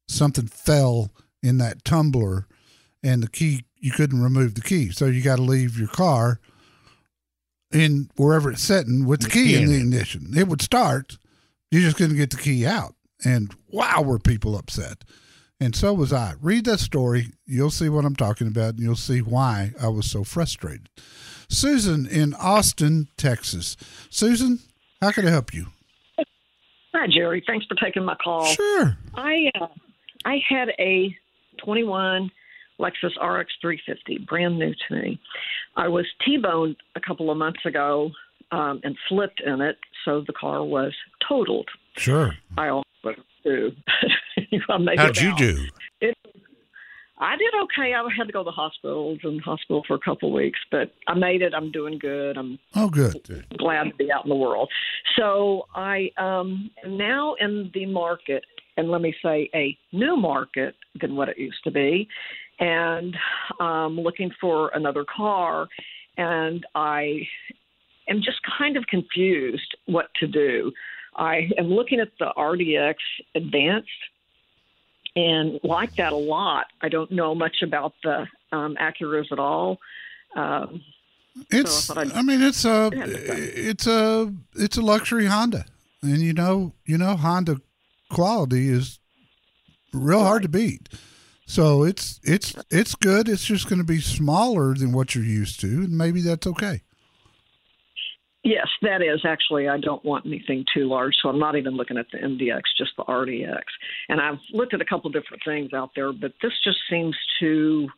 Something 0.08 0.46
fell 0.46 1.10
in 1.42 1.58
that 1.58 1.84
tumbler, 1.84 2.46
and 3.02 3.22
the 3.22 3.28
key 3.28 3.64
you 3.78 3.90
couldn't 3.90 4.22
remove 4.22 4.54
the 4.54 4.60
key, 4.60 4.90
so 4.90 5.06
you 5.06 5.22
got 5.22 5.36
to 5.36 5.42
leave 5.42 5.78
your 5.78 5.88
car 5.88 6.38
in 7.72 8.08
wherever 8.16 8.50
it's 8.50 8.62
sitting 8.62 9.06
with 9.06 9.22
the 9.22 9.30
key 9.30 9.56
in 9.56 9.66
the 9.66 9.76
ignition. 9.76 10.32
It 10.36 10.46
would 10.46 10.62
start, 10.62 11.18
you 11.70 11.80
just 11.80 11.96
couldn't 11.96 12.16
get 12.16 12.30
the 12.30 12.36
key 12.36 12.64
out, 12.64 12.94
and 13.24 13.54
wow, 13.68 14.02
were 14.02 14.18
people 14.18 14.56
upset. 14.56 15.04
And 15.60 15.76
so 15.76 15.94
was 15.94 16.12
I. 16.12 16.34
Read 16.40 16.64
that 16.64 16.80
story. 16.80 17.28
You'll 17.46 17.70
see 17.70 17.88
what 17.88 18.04
I'm 18.04 18.16
talking 18.16 18.48
about, 18.48 18.74
and 18.74 18.80
you'll 18.80 18.96
see 18.96 19.20
why 19.20 19.72
I 19.80 19.88
was 19.88 20.10
so 20.10 20.24
frustrated. 20.24 20.88
Susan 21.48 22.06
in 22.06 22.34
Austin, 22.34 23.08
Texas. 23.16 23.76
Susan, 24.10 24.58
how 25.00 25.12
can 25.12 25.26
I 25.26 25.30
help 25.30 25.54
you? 25.54 25.66
Hi, 26.94 27.06
Jerry. 27.08 27.42
Thanks 27.46 27.66
for 27.66 27.74
taking 27.74 28.04
my 28.04 28.16
call. 28.16 28.44
Sure. 28.46 28.96
I 29.14 29.50
uh, 29.60 29.68
I 30.24 30.40
had 30.48 30.68
a 30.78 31.16
21 31.64 32.30
Lexus 32.78 33.16
RX 33.20 33.52
350, 33.60 34.24
brand 34.28 34.58
new 34.58 34.74
to 34.88 34.94
me. 34.94 35.20
I 35.76 35.88
was 35.88 36.06
T-boned 36.24 36.76
a 36.96 37.00
couple 37.00 37.30
of 37.30 37.38
months 37.38 37.64
ago 37.64 38.10
um, 38.50 38.80
and 38.84 38.96
slipped 39.08 39.40
in 39.40 39.60
it, 39.60 39.78
so 40.04 40.22
the 40.26 40.32
car 40.32 40.64
was 40.64 40.92
totaled. 41.28 41.68
Sure. 41.96 42.34
I 42.56 42.68
almost 42.68 42.88
do. 43.44 43.72
How'd 44.68 45.16
you 45.20 45.30
out. 45.30 45.38
do? 45.38 45.64
It, 46.00 46.16
I 47.18 47.36
did 47.36 47.52
okay. 47.64 47.94
I 47.94 48.02
had 48.16 48.26
to 48.26 48.32
go 48.32 48.40
to 48.40 48.44
the 48.44 48.50
hospital. 48.50 49.08
I 49.08 49.12
was 49.12 49.18
in 49.24 49.36
the 49.36 49.42
hospital 49.42 49.82
for 49.86 49.94
a 49.94 49.98
couple 50.00 50.28
of 50.28 50.34
weeks, 50.34 50.58
but 50.70 50.92
I 51.06 51.14
made 51.14 51.42
it. 51.42 51.54
I'm 51.54 51.70
doing 51.70 51.98
good. 51.98 52.36
I'm 52.36 52.58
Oh, 52.74 52.88
good. 52.88 53.44
glad 53.58 53.84
to 53.84 53.94
be 53.96 54.10
out 54.10 54.24
in 54.24 54.28
the 54.28 54.34
world. 54.36 54.70
So 55.16 55.66
I 55.74 56.10
um, 56.18 56.70
am 56.84 56.96
now 56.96 57.34
in 57.38 57.70
the 57.74 57.86
market, 57.86 58.44
and 58.76 58.90
let 58.90 59.02
me 59.02 59.14
say 59.22 59.48
a 59.54 59.76
new 59.92 60.16
market 60.16 60.74
than 61.00 61.14
what 61.14 61.28
it 61.28 61.38
used 61.38 61.62
to 61.64 61.70
be, 61.70 62.08
and 62.58 63.16
um, 63.60 63.96
looking 64.00 64.30
for 64.40 64.70
another 64.74 65.04
car. 65.04 65.68
And 66.16 66.64
I 66.74 67.20
am 68.08 68.22
just 68.22 68.38
kind 68.58 68.76
of 68.76 68.86
confused 68.86 69.76
what 69.86 70.06
to 70.20 70.26
do. 70.26 70.72
I 71.16 71.50
am 71.58 71.66
looking 71.66 72.00
at 72.00 72.08
the 72.18 72.32
RDX 72.36 72.94
Advanced 73.34 73.88
and 75.14 75.60
like 75.62 75.94
that 75.96 76.12
a 76.12 76.16
lot. 76.16 76.66
I 76.80 76.88
don't 76.88 77.10
know 77.10 77.34
much 77.34 77.56
about 77.62 77.92
the 78.02 78.26
um, 78.50 78.76
Acuras 78.80 79.30
at 79.30 79.38
all. 79.38 79.78
Um, 80.36 80.80
It's. 81.50 81.84
So 81.84 81.94
I 81.94 82.02
I'd- 82.02 82.22
mean, 82.22 82.42
it's 82.42 82.64
a. 82.64 82.90
Yeah, 82.94 83.06
that's 83.06 83.26
fine. 83.28 83.38
It's 83.54 83.86
a. 83.86 84.34
It's 84.54 84.76
a 84.78 84.82
luxury 84.82 85.26
Honda, 85.26 85.66
and 86.02 86.18
you 86.22 86.32
know, 86.32 86.72
you 86.86 86.96
know, 86.98 87.16
Honda 87.16 87.60
quality 88.10 88.68
is 88.68 88.98
real 89.92 90.22
hard 90.22 90.42
to 90.42 90.48
beat. 90.48 90.88
So 91.46 91.82
it's 91.84 92.18
it's 92.22 92.54
it's 92.70 92.94
good. 92.94 93.28
It's 93.28 93.44
just 93.44 93.68
going 93.68 93.78
to 93.80 93.84
be 93.84 94.00
smaller 94.00 94.74
than 94.74 94.92
what 94.92 95.14
you're 95.14 95.24
used 95.24 95.60
to, 95.60 95.66
and 95.66 95.96
maybe 95.98 96.22
that's 96.22 96.46
okay. 96.46 96.82
Yes, 98.44 98.66
that 98.82 99.02
is 99.02 99.20
actually. 99.24 99.68
I 99.68 99.78
don't 99.78 100.04
want 100.04 100.26
anything 100.26 100.64
too 100.74 100.88
large, 100.88 101.14
so 101.22 101.28
I'm 101.28 101.38
not 101.38 101.56
even 101.56 101.74
looking 101.74 101.96
at 101.96 102.06
the 102.10 102.18
MDX, 102.18 102.62
just 102.76 102.90
the 102.96 103.04
RDX. 103.04 103.62
And 104.08 104.20
I've 104.20 104.38
looked 104.52 104.74
at 104.74 104.80
a 104.80 104.84
couple 104.84 105.10
different 105.10 105.44
things 105.44 105.72
out 105.72 105.90
there, 105.94 106.12
but 106.12 106.32
this 106.42 106.52
just 106.64 106.78
seems 106.90 107.16
to 107.40 107.88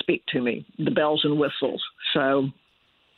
speak 0.00 0.24
to 0.26 0.40
me 0.40 0.66
the 0.78 0.90
bells 0.90 1.24
and 1.24 1.38
whistles. 1.38 1.82
So 2.14 2.48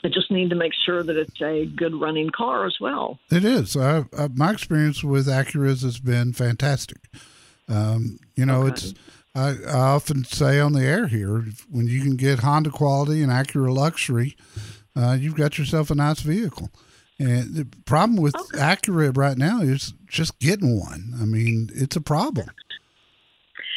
I 0.02 0.08
just 0.08 0.30
need 0.30 0.50
to 0.50 0.56
make 0.56 0.72
sure 0.84 1.02
that 1.02 1.16
it's 1.16 1.40
a 1.40 1.64
good 1.64 1.98
running 1.98 2.30
car 2.30 2.66
as 2.66 2.76
well. 2.78 3.18
It 3.30 3.44
is. 3.44 3.74
I, 3.74 4.04
I, 4.16 4.28
my 4.34 4.52
experience 4.52 5.02
with 5.02 5.26
Acuras 5.26 5.82
has 5.82 5.98
been 5.98 6.34
fantastic. 6.34 6.98
Um, 7.68 8.18
you 8.36 8.44
know, 8.44 8.66
it's. 8.66 8.92
I, 9.34 9.56
I 9.66 9.78
often 9.78 10.24
say 10.24 10.60
on 10.60 10.74
the 10.74 10.84
air 10.84 11.08
here, 11.08 11.44
when 11.68 11.88
you 11.88 12.02
can 12.02 12.14
get 12.14 12.40
Honda 12.40 12.70
quality 12.70 13.20
and 13.20 13.32
Acura 13.32 13.74
luxury, 13.74 14.36
uh, 14.96 15.16
you've 15.18 15.35
got 15.37 15.59
yourself 15.59 15.90
a 15.90 15.94
nice 15.94 16.20
vehicle. 16.20 16.70
And 17.18 17.54
the 17.54 17.66
problem 17.85 18.16
with 18.20 18.35
Acura 18.54 19.16
right 19.16 19.38
now 19.38 19.61
is 19.61 19.94
just 20.07 20.38
getting 20.40 20.78
one. 20.80 21.14
I 21.20 21.24
mean, 21.24 21.70
it's 21.74 21.94
a 21.96 22.00
problem. 22.00 22.48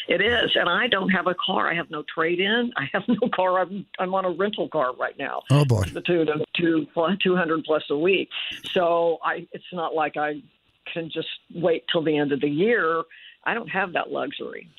It 0.07 0.21
is, 0.21 0.51
and 0.55 0.69
I 0.69 0.87
don't 0.87 1.09
have 1.09 1.27
a 1.27 1.35
car. 1.35 1.69
I 1.69 1.75
have 1.75 1.89
no 1.91 2.01
trade 2.13 2.39
in. 2.39 2.71
I 2.77 2.89
have 2.93 3.03
no 3.07 3.29
car. 3.35 3.59
I'm 3.59 3.85
I'm 3.99 4.15
on 4.15 4.25
a 4.25 4.31
rental 4.31 4.69
car 4.69 4.95
right 4.95 5.17
now. 5.19 5.41
Oh 5.51 5.65
boy. 5.65 5.83
the 5.93 6.01
two 6.01 6.25
two 6.55 6.87
two 7.21 7.35
hundred 7.35 7.63
plus 7.65 7.83
a 7.89 7.97
week. 7.97 8.29
So 8.71 9.17
I, 9.23 9.47
it's 9.51 9.65
not 9.73 9.93
like 9.93 10.15
I 10.15 10.41
can 10.93 11.09
just 11.13 11.27
wait 11.53 11.83
till 11.91 12.03
the 12.03 12.17
end 12.17 12.31
of 12.31 12.39
the 12.41 12.49
year. 12.49 13.03
I 13.43 13.53
don't 13.53 13.67
have 13.69 13.93
that 13.93 14.09
luxury. 14.09 14.69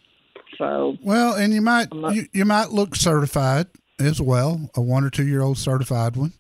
So 0.57 0.97
Well, 1.03 1.35
and 1.35 1.53
you 1.53 1.61
might 1.61 1.93
not- 1.95 2.15
you, 2.15 2.27
you 2.33 2.45
might 2.47 2.71
look 2.71 2.97
certified 2.97 3.67
as 3.99 4.21
well, 4.21 4.71
a 4.75 4.81
one 4.81 5.05
or 5.05 5.11
two 5.11 5.27
year 5.27 5.43
old 5.43 5.59
certified 5.59 6.17
one, 6.17 6.33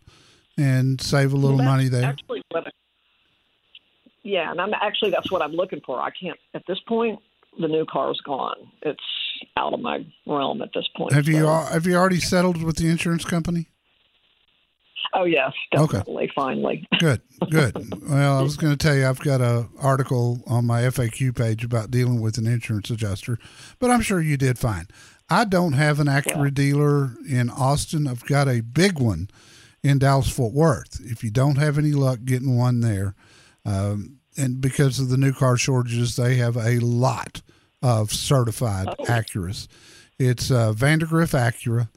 and 0.56 1.00
save 1.00 1.32
a 1.32 1.36
little 1.36 1.56
that's 1.58 1.66
money 1.68 1.88
there. 1.88 2.04
Actually, 2.04 2.42
yeah, 4.22 4.50
and 4.50 4.60
I'm 4.60 4.74
actually 4.74 5.10
that's 5.10 5.30
what 5.30 5.42
I'm 5.42 5.52
looking 5.52 5.80
for. 5.84 6.00
I 6.00 6.10
can't 6.10 6.38
at 6.54 6.62
this 6.66 6.78
point. 6.86 7.18
The 7.60 7.66
new 7.68 7.84
car's 7.90 8.20
gone. 8.24 8.54
It's 8.82 9.02
out 9.56 9.72
of 9.74 9.80
my 9.80 10.06
realm 10.26 10.62
at 10.62 10.68
this 10.74 10.86
point. 10.96 11.12
Have 11.12 11.26
you 11.28 11.40
so- 11.40 11.48
al- 11.48 11.66
have 11.66 11.86
you 11.86 11.96
already 11.96 12.20
settled 12.20 12.62
with 12.62 12.76
the 12.76 12.88
insurance 12.88 13.24
company? 13.24 13.68
Oh 15.14 15.24
yes, 15.24 15.52
Okay. 15.74 15.98
definitely. 15.98 16.30
Finally. 16.34 16.86
Good, 16.98 17.22
good. 17.50 17.74
Well, 18.10 18.38
I 18.38 18.42
was 18.42 18.56
going 18.58 18.72
to 18.72 18.76
tell 18.76 18.94
you 18.94 19.06
I've 19.06 19.18
got 19.20 19.40
a 19.40 19.66
article 19.80 20.42
on 20.46 20.66
my 20.66 20.82
FAQ 20.82 21.34
page 21.34 21.64
about 21.64 21.90
dealing 21.90 22.20
with 22.20 22.36
an 22.36 22.46
insurance 22.46 22.90
adjuster, 22.90 23.38
but 23.78 23.90
I'm 23.90 24.02
sure 24.02 24.20
you 24.20 24.36
did 24.36 24.58
fine. 24.58 24.86
I 25.30 25.44
don't 25.44 25.74
have 25.74 26.00
an 26.00 26.06
Acura 26.06 26.52
dealer 26.52 27.12
in 27.28 27.50
Austin. 27.50 28.06
I've 28.06 28.24
got 28.24 28.48
a 28.48 28.60
big 28.60 28.98
one 28.98 29.28
in 29.82 29.98
Dallas 29.98 30.30
Fort 30.30 30.54
Worth. 30.54 31.00
If 31.02 31.22
you 31.22 31.30
don't 31.30 31.56
have 31.56 31.78
any 31.78 31.92
luck 31.92 32.20
getting 32.24 32.56
one 32.56 32.80
there, 32.80 33.14
um, 33.64 34.18
and 34.36 34.60
because 34.60 34.98
of 34.98 35.08
the 35.08 35.16
new 35.16 35.32
car 35.32 35.56
shortages, 35.56 36.16
they 36.16 36.36
have 36.36 36.56
a 36.56 36.78
lot 36.78 37.42
of 37.82 38.12
certified 38.12 38.86
Acuras. 39.00 39.68
It's 40.18 40.50
uh, 40.50 40.72
Vandergriff 40.72 41.32
Acura. 41.32 41.88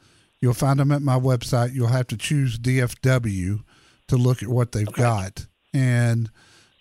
You'll 0.42 0.54
find 0.54 0.80
them 0.80 0.92
at 0.92 1.02
my 1.02 1.20
website. 1.20 1.74
You'll 1.74 1.88
have 1.88 2.08
to 2.08 2.18
choose 2.18 2.58
DFW 2.60 3.64
to 4.08 4.18
look 4.18 4.44
at 4.44 4.50
what 4.50 4.72
they've 4.72 4.92
got, 4.92 5.46
and 5.74 6.30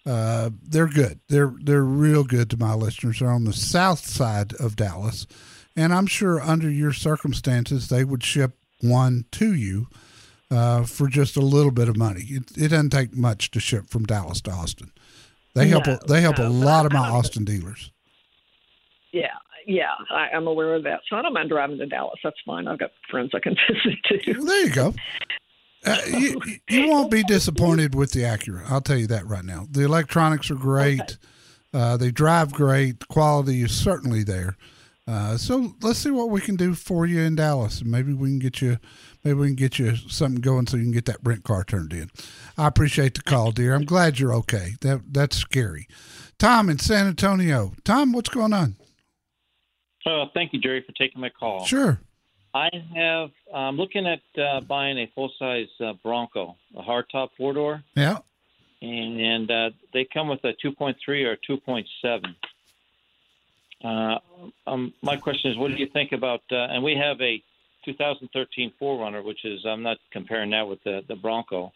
uh, 0.06 0.50
they're 0.62 0.88
good. 0.88 1.20
They're 1.28 1.54
they're 1.62 1.84
real 1.84 2.24
good 2.24 2.50
to 2.50 2.56
my 2.56 2.74
listeners. 2.74 3.20
They're 3.20 3.30
on 3.30 3.44
the 3.44 3.52
south 3.52 4.06
side 4.06 4.54
of 4.54 4.76
Dallas, 4.76 5.26
and 5.80 5.94
I'm 5.94 6.06
sure 6.06 6.40
under 6.40 6.70
your 6.70 6.92
circumstances 6.92 7.88
they 7.88 8.04
would 8.04 8.22
ship 8.22 8.52
one 8.80 9.24
to 9.32 9.54
you 9.54 9.88
uh, 10.50 10.84
for 10.84 11.08
just 11.08 11.36
a 11.36 11.40
little 11.40 11.70
bit 11.70 11.88
of 11.88 11.96
money. 11.96 12.22
It, 12.28 12.56
it 12.56 12.68
doesn't 12.68 12.90
take 12.90 13.16
much 13.16 13.50
to 13.52 13.60
ship 13.60 13.88
from 13.88 14.04
Dallas 14.04 14.40
to 14.42 14.50
Austin. 14.50 14.92
They 15.54 15.68
help. 15.68 15.86
No, 15.86 15.94
a, 15.94 16.06
they 16.06 16.20
help 16.20 16.38
a 16.38 16.42
no, 16.42 16.48
but 16.48 16.54
lot 16.66 16.86
of 16.86 16.92
my 16.92 17.08
Austin 17.08 17.44
dealers. 17.44 17.90
Yeah, 19.12 19.28
yeah, 19.66 19.90
I, 20.10 20.28
I'm 20.34 20.46
aware 20.46 20.74
of 20.74 20.84
that. 20.84 21.00
So 21.08 21.16
I 21.16 21.22
don't 21.22 21.32
mind 21.32 21.48
driving 21.48 21.78
to 21.78 21.86
Dallas. 21.86 22.20
That's 22.22 22.36
fine. 22.44 22.68
I've 22.68 22.78
got 22.78 22.90
friends 23.10 23.30
I 23.34 23.40
can 23.40 23.56
visit 23.68 23.98
too. 24.08 24.34
Well, 24.38 24.46
there 24.46 24.66
you 24.66 24.72
go. 24.72 24.94
Uh, 25.84 25.98
you, 26.06 26.40
you 26.68 26.88
won't 26.88 27.10
be 27.10 27.22
disappointed 27.22 27.94
with 27.94 28.12
the 28.12 28.20
Acura. 28.20 28.70
I'll 28.70 28.82
tell 28.82 28.98
you 28.98 29.06
that 29.06 29.26
right 29.26 29.44
now. 29.44 29.66
The 29.70 29.82
electronics 29.82 30.50
are 30.50 30.56
great. 30.56 31.16
Uh, 31.72 31.96
they 31.96 32.10
drive 32.10 32.52
great. 32.52 33.00
The 33.00 33.06
Quality 33.06 33.62
is 33.62 33.72
certainly 33.72 34.22
there. 34.22 34.56
Uh, 35.11 35.37
so 35.37 35.75
let's 35.83 35.99
see 35.99 36.11
what 36.12 36.31
we 36.31 36.40
can 36.40 36.55
do 36.55 36.73
for 36.73 37.05
you 37.05 37.18
in 37.20 37.35
Dallas, 37.35 37.83
maybe 37.83 38.12
we 38.12 38.29
can 38.29 38.38
get 38.38 38.62
you, 38.62 38.79
maybe 39.25 39.40
we 39.40 39.46
can 39.49 39.57
get 39.57 39.77
you 39.77 39.96
something 39.96 40.40
going 40.40 40.68
so 40.68 40.77
you 40.77 40.85
can 40.85 40.92
get 40.92 41.07
that 41.07 41.16
rent 41.25 41.42
car 41.42 41.64
turned 41.64 41.92
in. 41.92 42.09
I 42.57 42.68
appreciate 42.68 43.14
the 43.14 43.23
call, 43.23 43.51
dear. 43.51 43.75
I'm 43.75 43.85
glad 43.85 44.20
you're 44.20 44.33
okay. 44.35 44.75
That 44.83 45.12
that's 45.12 45.37
scary. 45.37 45.88
Tom 46.38 46.70
in 46.70 46.79
San 46.79 47.09
Antonio. 47.09 47.73
Tom, 47.83 48.12
what's 48.12 48.29
going 48.29 48.53
on? 48.53 48.77
Uh, 50.07 50.27
thank 50.33 50.53
you, 50.53 50.61
Jerry, 50.61 50.85
for 50.87 50.92
taking 50.92 51.20
my 51.20 51.29
call. 51.31 51.64
Sure. 51.64 51.99
I 52.55 52.68
have. 52.94 53.31
I'm 53.53 53.77
looking 53.77 54.07
at 54.07 54.20
uh, 54.40 54.61
buying 54.61 54.96
a 54.96 55.11
full 55.16 55.33
size 55.40 55.66
uh, 55.85 55.94
Bronco, 56.05 56.57
a 56.77 56.83
hardtop 56.83 57.31
four 57.37 57.53
door. 57.53 57.83
Yeah. 57.96 58.18
and 58.81 59.51
uh, 59.51 59.70
they 59.92 60.07
come 60.12 60.29
with 60.29 60.44
a 60.44 60.53
2.3 60.64 60.94
or 61.25 61.37
2.7. 61.49 62.35
Uh, 63.82 64.18
um, 64.66 64.92
my 65.02 65.16
question 65.16 65.50
is, 65.50 65.56
what 65.56 65.70
do 65.70 65.76
you 65.76 65.88
think 65.92 66.12
about? 66.12 66.42
Uh, 66.50 66.56
and 66.56 66.84
we 66.84 66.94
have 66.94 67.20
a 67.20 67.42
2013 67.84 68.72
4Runner, 68.80 69.24
which 69.24 69.44
is 69.44 69.64
I'm 69.66 69.82
not 69.82 69.96
comparing 70.12 70.50
that 70.50 70.68
with 70.68 70.82
the 70.84 71.00
the 71.08 71.16
Bronco, 71.16 71.72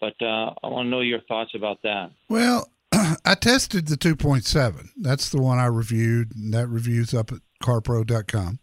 but 0.00 0.14
uh, 0.22 0.54
I 0.62 0.68
want 0.68 0.86
to 0.86 0.90
know 0.90 1.00
your 1.00 1.20
thoughts 1.22 1.50
about 1.54 1.82
that. 1.82 2.10
Well, 2.28 2.70
I 2.92 3.34
tested 3.34 3.88
the 3.88 3.96
2.7. 3.96 4.88
That's 4.96 5.28
the 5.28 5.40
one 5.42 5.58
I 5.58 5.66
reviewed, 5.66 6.34
and 6.34 6.54
that 6.54 6.68
review's 6.68 7.12
up 7.12 7.32
at 7.32 7.40
carpro.com. 7.62 8.58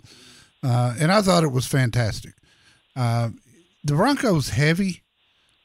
Uh, 0.63 0.95
and 0.99 1.11
I 1.11 1.21
thought 1.21 1.43
it 1.43 1.51
was 1.51 1.67
fantastic. 1.67 2.33
Uh, 2.95 3.29
the 3.83 3.93
Bronco's 3.93 4.49
heavy. 4.49 5.03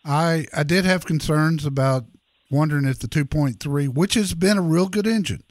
I 0.05 0.47
I 0.55 0.63
did 0.63 0.85
have 0.85 1.07
concerns 1.07 1.65
about 1.65 2.05
wondering 2.51 2.85
if 2.85 2.99
the 2.99 3.07
2.3, 3.07 3.89
which 3.89 4.15
has 4.15 4.35
been 4.35 4.59
a 4.59 4.63
real 4.63 4.89
good 4.89 5.07
engine, 5.07 5.43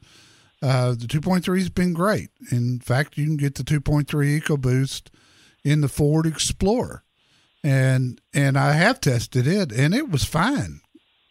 uh, 0.62 0.92
the 0.92 1.08
2.3 1.08 1.58
has 1.58 1.70
been 1.70 1.94
great. 1.94 2.30
In 2.52 2.80
fact, 2.80 3.18
you 3.18 3.26
can 3.26 3.38
get 3.38 3.56
the 3.56 3.64
2.3 3.64 4.06
EcoBoost 4.42 5.10
in 5.64 5.82
the 5.82 5.88
Ford 5.88 6.26
Explorer, 6.26 7.04
and 7.64 8.20
and 8.34 8.58
I 8.58 8.74
have 8.74 9.00
tested 9.02 9.48
it, 9.48 9.72
and 9.72 9.94
it 9.94 10.10
was 10.10 10.24
fine. 10.24 10.82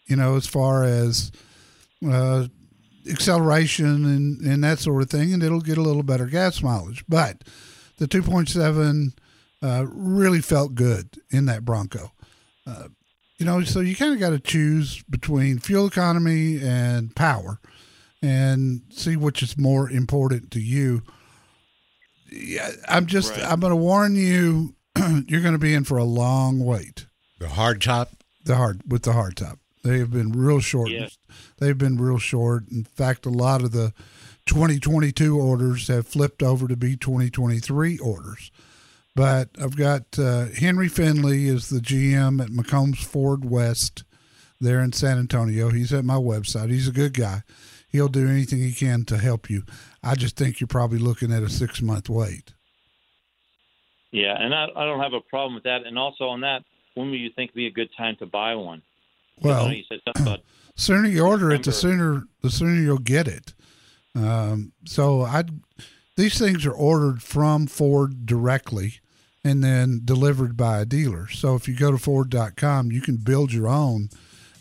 You 0.07 0.17
know, 0.17 0.37
as 0.37 0.47
far 0.47 0.85
as 0.85 1.31
uh, 2.07 2.47
acceleration 3.09 4.05
and 4.05 4.41
and 4.41 4.64
that 4.64 4.79
sort 4.79 5.03
of 5.03 5.11
thing, 5.11 5.33
and 5.33 5.43
it'll 5.43 5.61
get 5.61 5.79
a 5.79 5.83
little 5.83 6.03
better 6.03 6.27
gas 6.27 6.62
mileage. 6.62 7.05
But 7.09 7.45
the 7.99 8.09
2.7 8.09 9.12
uh, 9.62 9.87
really 9.88 10.41
felt 10.41 10.75
good 10.75 11.21
in 11.31 11.47
that 11.47 11.64
Bronco. 11.64 12.12
Uh, 12.67 12.88
you 13.38 13.47
know, 13.47 13.62
so 13.62 13.81
you 13.81 13.95
kind 13.95 14.12
of 14.12 14.21
got 14.21 14.31
to 14.31 14.41
choose 14.41 15.03
between 15.05 15.59
fuel 15.59 15.87
economy 15.87 16.61
and 16.61 17.14
power 17.14 17.61
and 18.22 18.83
see 18.90 19.16
which 19.16 19.42
is 19.42 19.57
more 19.57 19.90
important 19.90 20.50
to 20.52 20.61
you. 20.61 21.02
Yeah, 22.31 22.70
I'm 22.88 23.07
just, 23.07 23.33
right. 23.33 23.44
I'm 23.44 23.61
going 23.61 23.70
to 23.70 23.76
warn 23.76 24.14
you, 24.14 24.74
you're 25.26 25.40
going 25.40 25.54
to 25.54 25.59
be 25.59 25.74
in 25.74 25.85
for 25.85 25.98
a 25.98 26.04
long 26.04 26.61
wait. 26.64 27.07
The 27.38 27.48
hard 27.48 27.81
top? 27.81 28.11
The 28.44 28.57
hard, 28.57 28.83
with 28.87 29.02
the 29.02 29.12
hard 29.12 29.37
top. 29.37 29.59
They 29.85 29.98
have 29.98 30.11
been 30.11 30.33
real 30.33 30.61
short. 30.61 30.90
Yes. 30.90 31.16
They've 31.59 31.78
been 31.78 31.96
real 31.96 32.18
short. 32.18 32.64
In 32.70 32.85
fact, 32.85 33.24
a 33.26 33.31
lot 33.31 33.62
of 33.62 33.72
the 33.72 33.94
2022 34.46 35.38
orders 35.38 35.88
have 35.88 36.07
flipped 36.07 36.42
over 36.42 36.66
to 36.68 36.76
be 36.76 36.96
2023 36.96 37.98
orders. 37.98 38.50
But 39.14 39.50
I've 39.61 39.76
got 39.76 40.18
uh, 40.18 40.46
Henry 40.46 40.88
Finley 40.88 41.48
is 41.48 41.68
the 41.70 41.81
GM 41.81 42.42
at 42.42 42.50
McCombs 42.50 42.98
Ford 42.98 43.44
West 43.44 44.04
there 44.61 44.81
in 44.81 44.92
San 44.92 45.18
Antonio. 45.18 45.70
He's 45.70 45.92
at 45.92 46.04
my 46.04 46.14
website. 46.14 46.70
He's 46.70 46.88
a 46.88 46.92
good 46.92 47.14
guy. 47.14 47.42
He'll 47.88 48.09
do 48.09 48.29
anything 48.29 48.59
he 48.59 48.72
can 48.72 49.05
to 49.07 49.18
help 49.18 49.48
you. 49.48 49.62
I 50.03 50.14
just 50.14 50.37
think 50.37 50.61
you're 50.61 50.68
probably 50.68 50.98
looking 50.98 51.33
at 51.33 51.42
a 51.42 51.48
six 51.48 51.81
month 51.81 52.09
wait. 52.09 52.53
Yeah, 54.11 54.37
and 54.38 54.55
I, 54.55 54.66
I 54.74 54.85
don't 54.85 55.01
have 55.01 55.12
a 55.12 55.20
problem 55.20 55.55
with 55.55 55.64
that. 55.64 55.85
And 55.85 55.98
also 55.98 56.24
on 56.24 56.40
that, 56.40 56.64
when 56.94 57.11
would 57.11 57.20
you 57.20 57.31
think 57.35 57.51
would 57.51 57.57
be 57.57 57.66
a 57.66 57.70
good 57.70 57.90
time 57.96 58.16
to 58.16 58.27
buy 58.27 58.55
one? 58.55 58.83
Well, 59.40 59.72
you 59.72 59.85
said 59.88 60.01
something 60.05 60.22
about 60.22 60.40
sooner 60.77 61.09
you 61.09 61.24
order 61.24 61.51
it, 61.51 61.62
the 61.62 61.72
sooner 61.72 62.24
the 62.42 62.51
sooner 62.51 62.81
you'll 62.81 62.98
get 62.98 63.29
it. 63.29 63.55
Um, 64.14 64.72
so 64.85 65.22
I, 65.22 65.44
these 66.16 66.38
things 66.38 66.66
are 66.66 66.72
ordered 66.72 67.22
from 67.22 67.66
Ford 67.66 68.27
directly, 68.27 69.01
and 69.44 69.62
then 69.62 70.01
delivered 70.05 70.57
by 70.57 70.81
a 70.81 70.85
dealer. 70.85 71.29
So 71.29 71.55
if 71.55 71.68
you 71.68 71.74
go 71.74 71.92
to 71.92 71.98
Ford.com, 71.98 72.90
you 72.90 73.01
can 73.01 73.16
build 73.18 73.53
your 73.53 73.68
own, 73.68 74.09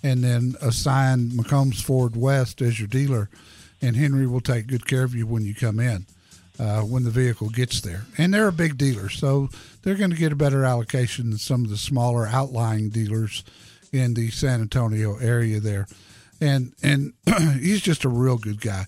and 0.03 0.23
then 0.23 0.55
assign 0.61 1.29
McCombs 1.29 1.81
Ford 1.81 2.15
West 2.15 2.61
as 2.61 2.79
your 2.79 2.87
dealer, 2.87 3.29
and 3.81 3.95
Henry 3.95 4.27
will 4.27 4.41
take 4.41 4.67
good 4.67 4.87
care 4.87 5.03
of 5.03 5.15
you 5.15 5.25
when 5.27 5.45
you 5.45 5.55
come 5.55 5.79
in. 5.79 6.05
Uh, 6.59 6.81
when 6.81 7.03
the 7.03 7.11
vehicle 7.11 7.49
gets 7.49 7.81
there. 7.81 8.05
And 8.17 8.33
they're 8.33 8.47
a 8.47 8.51
big 8.51 8.79
dealer, 8.79 9.09
so 9.09 9.47
they're 9.83 9.93
going 9.93 10.09
to 10.09 10.17
get 10.17 10.31
a 10.31 10.35
better 10.35 10.65
allocation 10.65 11.29
than 11.29 11.37
some 11.37 11.63
of 11.63 11.69
the 11.69 11.77
smaller 11.77 12.25
outlying 12.25 12.89
dealers 12.89 13.43
in 13.91 14.15
the 14.15 14.31
San 14.31 14.61
Antonio 14.61 15.17
area 15.17 15.59
there. 15.59 15.87
And 16.41 16.73
and 16.81 17.13
he's 17.59 17.81
just 17.81 18.05
a 18.05 18.09
real 18.09 18.37
good 18.37 18.59
guy. 18.59 18.85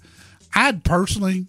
I'd 0.56 0.84
personally, 0.84 1.45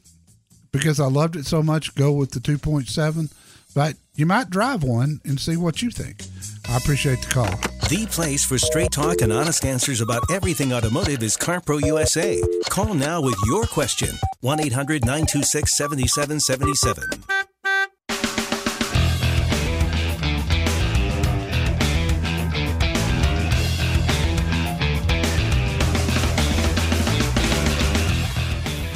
because 0.73 1.01
I 1.01 1.07
loved 1.07 1.37
it 1.37 1.47
so 1.47 1.63
much, 1.63 1.95
go 1.95 2.13
with 2.13 2.33
the 2.33 2.41
2.7, 2.41 3.33
but 3.75 3.95
you 4.15 4.27
might 4.27 4.51
drive 4.51 4.83
one 4.83 5.21
and 5.25 5.41
see 5.41 5.57
what 5.57 5.81
you 5.81 5.91
think. 5.91 6.25
I 6.69 6.77
appreciate 6.77 7.23
the 7.23 7.29
call. 7.29 7.80
The 7.91 8.07
place 8.07 8.45
for 8.45 8.57
straight 8.57 8.93
talk 8.93 9.21
and 9.21 9.33
honest 9.33 9.65
answers 9.65 10.01
about 10.01 10.23
everything 10.31 10.73
automotive 10.73 11.25
is 11.25 11.37
CarPro 11.37 11.85
USA. 11.85 12.41
Call 12.69 12.95
now 12.95 13.21
with 13.21 13.35
your 13.49 13.65
question 13.65 14.17
1 14.43 14.61
800 14.61 15.05
926 15.05 15.77
7777. 15.77 17.25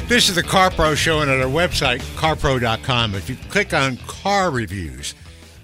This 0.07 0.29
is 0.29 0.35
the 0.35 0.43
CarPro 0.43 0.95
show, 0.95 1.19
and 1.19 1.29
at 1.29 1.41
our 1.41 1.51
website, 1.51 1.99
carpro.com, 2.15 3.13
if 3.13 3.29
you 3.29 3.35
click 3.49 3.73
on 3.73 3.97
car 4.07 4.51
reviews, 4.51 5.15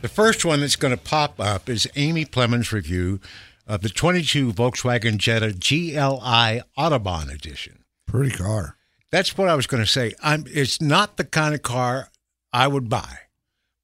the 0.02 0.10
first 0.10 0.44
one 0.44 0.62
that's 0.62 0.76
going 0.76 0.96
to 0.96 1.02
pop 1.02 1.40
up 1.40 1.70
is 1.70 1.88
Amy 1.96 2.26
Plemons' 2.26 2.72
review 2.72 3.20
of 3.68 3.82
the 3.82 3.90
22 3.90 4.54
Volkswagen 4.54 5.18
Jetta 5.18 5.54
GLI 5.54 6.62
Autobahn 6.78 7.34
Edition. 7.34 7.84
Pretty 8.08 8.32
car. 8.32 8.76
That's 9.12 9.38
what 9.38 9.50
I 9.50 9.56
was 9.56 9.68
going 9.68 9.84
to 9.84 9.90
say. 9.90 10.14
I'm, 10.24 10.46
it's 10.48 10.82
not 10.82 11.18
the 11.18 11.24
kind 11.24 11.54
of 11.54 11.62
car 11.62 12.10
I 12.52 12.68
would 12.68 12.90
buy, 12.90 13.18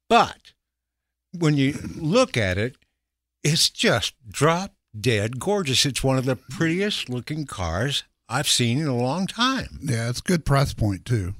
but 0.08 0.52
when 1.32 1.56
you 1.56 1.78
look 1.96 2.36
at 2.36 2.58
it, 2.58 2.76
it's 3.44 3.70
just 3.70 4.14
drop 4.28 4.72
dead 4.98 5.38
gorgeous. 5.38 5.86
It's 5.86 6.02
one 6.02 6.18
of 6.18 6.24
the 6.24 6.36
prettiest 6.36 7.08
looking 7.08 7.46
cars 7.46 8.04
I've 8.28 8.48
seen 8.48 8.78
in 8.78 8.88
a 8.88 8.96
long 8.96 9.26
time. 9.26 9.78
Yeah, 9.82 10.08
it's 10.08 10.20
a 10.20 10.22
good 10.22 10.44
price 10.44 10.74
point 10.74 11.04
too. 11.04 11.34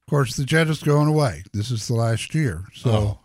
Of 0.00 0.10
course, 0.10 0.36
the 0.36 0.44
Jetta's 0.44 0.82
going 0.82 1.08
away. 1.08 1.44
This 1.52 1.70
is 1.70 1.88
the 1.88 1.94
last 1.94 2.34
year, 2.34 2.64
so 2.74 2.90
oh, 2.90 3.18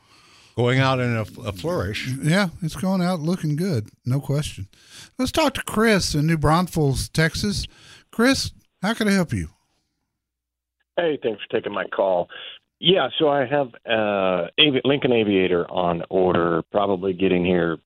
going 0.56 0.80
out 0.80 1.00
in 1.00 1.15
a, 1.15 1.26
a, 1.48 1.52
flourish. 1.52 2.08
Yeah, 2.22 2.50
it's 2.62 2.76
going 2.76 3.02
out 3.02 3.20
looking 3.20 3.56
good, 3.56 3.89
no 4.06 4.20
question. 4.20 4.68
Let's 5.18 5.32
talk 5.32 5.54
to 5.56 5.63
Chris 5.63 6.15
in 6.15 6.28
New 6.28 6.38
Braunfels, 6.38 7.10
Texas. 7.10 7.68
Chris, 8.12 8.52
how 8.82 8.94
can 8.94 9.08
I 9.08 9.12
help 9.12 9.34
you? 9.34 9.50
Hey, 10.98 11.20
thanks 11.22 11.41
for 11.44 11.58
taking 11.58 11.74
my 11.74 11.86
call. 11.86 12.30
Yeah, 12.80 13.10
so 13.18 13.30
I 13.30 13.46
have 13.46 13.68
uh, 13.89 14.48
Lincoln 14.84 15.12
Aviator 15.12 15.70
on 15.70 16.04
order, 16.10 16.62
probably 16.72 17.13
getting 17.13 17.46
here 17.46 17.78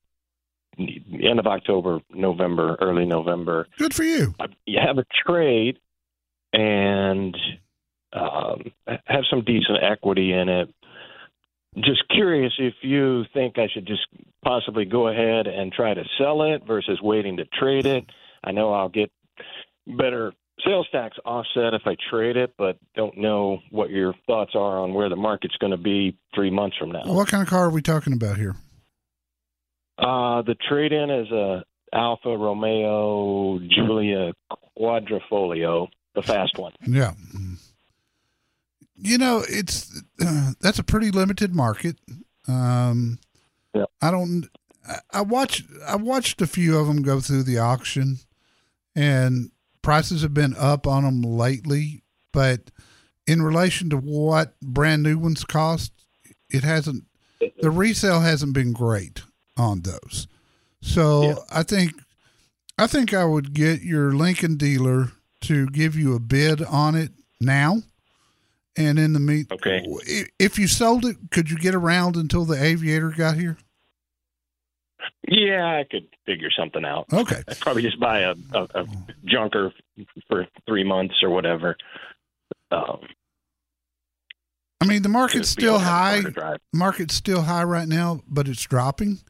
end 0.78 1.38
of 1.38 1.46
October, 1.46 2.00
November, 2.10 2.76
early 2.80 3.04
November. 3.04 3.66
Good 3.78 3.94
for 3.94 4.04
you. 4.04 4.34
You 4.66 4.80
have 4.84 4.98
a 4.98 5.04
trade 5.26 5.78
and 6.52 7.36
um, 8.12 8.72
have 9.04 9.24
some 9.28 9.42
decent 9.44 9.82
equity 9.82 10.32
in 10.32 10.48
it. 10.48 10.74
Just 11.76 12.02
curious 12.08 12.52
if 12.58 12.74
you 12.82 13.24
think 13.32 13.58
I 13.58 13.68
should 13.72 13.86
just 13.86 14.06
possibly 14.44 14.84
go 14.84 15.08
ahead 15.08 15.46
and 15.46 15.72
try 15.72 15.94
to 15.94 16.02
sell 16.18 16.42
it 16.42 16.66
versus 16.66 17.00
waiting 17.00 17.36
to 17.36 17.44
trade 17.44 17.86
it. 17.86 18.04
I 18.42 18.50
know 18.52 18.72
I'll 18.72 18.88
get 18.88 19.10
better 19.86 20.32
sales 20.64 20.88
tax 20.92 21.16
offset 21.24 21.74
if 21.74 21.82
I 21.86 21.96
trade 22.10 22.36
it, 22.36 22.54
but 22.58 22.78
don't 22.94 23.16
know 23.16 23.60
what 23.70 23.90
your 23.90 24.14
thoughts 24.26 24.52
are 24.54 24.80
on 24.80 24.94
where 24.94 25.08
the 25.08 25.16
market's 25.16 25.56
going 25.56 25.70
to 25.70 25.78
be 25.78 26.16
three 26.34 26.50
months 26.50 26.76
from 26.76 26.90
now. 26.92 27.02
What 27.04 27.28
kind 27.28 27.42
of 27.42 27.48
car 27.48 27.66
are 27.66 27.70
we 27.70 27.82
talking 27.82 28.12
about 28.12 28.36
here? 28.36 28.56
Uh, 29.98 30.42
the 30.42 30.56
trade 30.68 30.92
in 30.92 31.10
is 31.10 31.30
a 31.30 31.64
Alfa 31.92 32.36
Romeo 32.36 33.58
Giulia 33.58 34.32
Quadrifoglio, 34.78 35.88
the 36.14 36.22
fast 36.22 36.58
one. 36.58 36.72
Yeah. 36.86 37.12
You 39.00 39.18
know, 39.18 39.44
it's 39.48 40.02
uh, 40.24 40.52
that's 40.60 40.78
a 40.78 40.84
pretty 40.84 41.10
limited 41.10 41.54
market. 41.54 41.96
Um, 42.48 43.18
yeah. 43.74 43.84
I 44.00 44.10
don't. 44.10 44.48
I 45.12 45.22
watched. 45.22 45.64
I 45.86 45.96
watched 45.96 46.42
a 46.42 46.46
few 46.46 46.78
of 46.78 46.86
them 46.86 47.02
go 47.02 47.20
through 47.20 47.44
the 47.44 47.58
auction, 47.58 48.18
and 48.94 49.50
prices 49.82 50.22
have 50.22 50.34
been 50.34 50.54
up 50.58 50.86
on 50.86 51.04
them 51.04 51.22
lately. 51.22 52.02
But 52.32 52.70
in 53.26 53.42
relation 53.42 53.90
to 53.90 53.96
what 53.96 54.58
brand 54.60 55.02
new 55.02 55.18
ones 55.18 55.44
cost, 55.44 55.92
it 56.48 56.64
hasn't. 56.64 57.04
The 57.60 57.70
resale 57.70 58.20
hasn't 58.20 58.52
been 58.52 58.72
great 58.72 59.22
on 59.56 59.82
those. 59.82 60.26
So 60.82 61.22
yeah. 61.22 61.34
I 61.50 61.62
think 61.62 61.92
I 62.78 62.86
think 62.86 63.12
I 63.12 63.24
would 63.24 63.52
get 63.52 63.82
your 63.82 64.12
Lincoln 64.12 64.56
dealer 64.56 65.12
to 65.42 65.66
give 65.66 65.96
you 65.96 66.14
a 66.14 66.20
bid 66.20 66.62
on 66.62 66.94
it 66.94 67.12
now. 67.40 67.82
And 68.86 68.98
in 68.98 69.12
the 69.12 69.20
meat, 69.20 69.46
okay. 69.50 69.84
If 70.38 70.58
you 70.58 70.66
sold 70.66 71.04
it, 71.04 71.16
could 71.30 71.50
you 71.50 71.58
get 71.58 71.74
around 71.74 72.16
until 72.16 72.44
the 72.44 72.62
aviator 72.62 73.10
got 73.10 73.36
here? 73.36 73.58
Yeah, 75.28 75.64
I 75.66 75.84
could 75.88 76.08
figure 76.26 76.50
something 76.50 76.84
out. 76.84 77.06
Okay. 77.12 77.42
I'd 77.46 77.60
probably 77.60 77.82
just 77.82 78.00
buy 78.00 78.20
a, 78.20 78.34
a, 78.52 78.62
a 78.74 78.86
junker 79.24 79.72
for 80.28 80.46
three 80.66 80.84
months 80.84 81.14
or 81.22 81.30
whatever. 81.30 81.76
Um, 82.70 83.00
I 84.80 84.86
mean, 84.86 85.02
the 85.02 85.08
market's 85.08 85.48
still 85.48 85.78
don't 85.78 85.82
have 85.82 86.24
a 86.24 86.32
car 86.32 86.44
high. 86.44 86.56
Market's 86.72 87.14
still 87.14 87.42
high 87.42 87.64
right 87.64 87.86
now, 87.86 88.22
but 88.26 88.48
it's 88.48 88.62
dropping. 88.62 89.20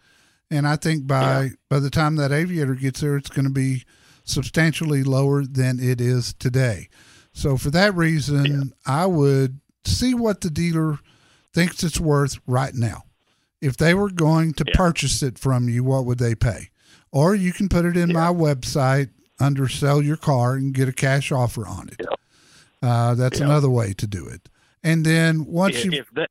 And 0.50 0.66
I 0.66 0.76
think 0.76 1.06
by 1.06 1.50
by 1.68 1.80
the 1.80 1.90
time 1.90 2.16
that 2.16 2.32
aviator 2.32 2.74
gets 2.74 3.00
there, 3.00 3.16
it's 3.16 3.30
going 3.30 3.46
to 3.46 3.52
be 3.52 3.84
substantially 4.24 5.02
lower 5.02 5.44
than 5.44 5.80
it 5.80 6.00
is 6.00 6.34
today. 6.34 6.88
So 7.40 7.56
for 7.56 7.70
that 7.70 7.94
reason, 7.94 8.74
I 8.84 9.06
would 9.06 9.60
see 9.86 10.12
what 10.12 10.42
the 10.42 10.50
dealer 10.50 10.98
thinks 11.54 11.82
it's 11.82 11.98
worth 11.98 12.38
right 12.46 12.74
now. 12.74 13.04
If 13.62 13.78
they 13.78 13.94
were 13.94 14.10
going 14.10 14.52
to 14.54 14.64
purchase 14.74 15.22
it 15.22 15.38
from 15.38 15.66
you, 15.66 15.82
what 15.82 16.04
would 16.04 16.18
they 16.18 16.34
pay? 16.34 16.68
Or 17.10 17.34
you 17.34 17.54
can 17.54 17.70
put 17.70 17.86
it 17.86 17.96
in 17.96 18.12
my 18.12 18.28
website 18.28 19.08
under 19.40 19.68
sell 19.68 20.02
your 20.02 20.18
car 20.18 20.52
and 20.52 20.74
get 20.74 20.86
a 20.86 20.92
cash 20.92 21.32
offer 21.32 21.66
on 21.66 21.88
it. 21.88 22.06
Uh, 22.82 23.14
that's 23.14 23.40
Yeah. 23.40 23.46
another 23.46 23.70
way 23.70 23.94
to 23.94 24.06
do 24.06 24.28
it. 24.28 24.50
And 24.84 25.06
then 25.06 25.46
once 25.46 25.76
if, 25.76 25.84
you 25.86 25.92
if 25.92 26.10
that, 26.16 26.28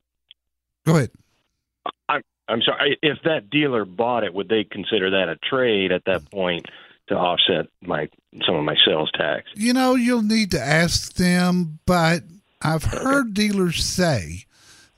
go 0.86 0.94
ahead. 0.94 1.10
I'm, 2.08 2.22
I'm 2.48 2.62
sorry. 2.62 3.00
If 3.02 3.18
that 3.24 3.50
dealer 3.50 3.84
bought 3.84 4.22
it, 4.22 4.32
would 4.32 4.48
they 4.48 4.62
consider 4.62 5.10
that 5.10 5.28
a 5.28 5.34
trade 5.38 5.90
at 5.90 6.04
that 6.04 6.30
point 6.30 6.66
to 7.10 7.16
offset 7.16 7.66
my 7.82 8.08
some 8.46 8.56
of 8.56 8.64
my 8.64 8.76
sales 8.84 9.10
tax? 9.14 9.48
You 9.54 9.72
know, 9.74 9.94
you'll 9.94 10.22
need 10.22 10.50
to 10.52 10.60
ask 10.60 11.14
them, 11.14 11.78
but 11.86 12.22
I've 12.62 12.84
heard 12.84 13.34
dealers 13.34 13.84
say 13.84 14.44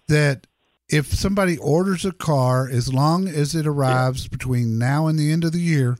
that 0.09 0.47
if 0.89 1.07
somebody 1.13 1.59
orders 1.59 2.05
a 2.05 2.13
car, 2.13 2.69
as 2.69 2.93
long 2.93 3.27
as 3.27 3.55
it 3.55 3.67
arrives 3.67 4.29
between 4.29 4.79
now 4.79 5.07
and 5.07 5.19
the 5.19 5.33
end 5.33 5.43
of 5.45 5.53
the 5.53 5.61
year, 5.61 5.97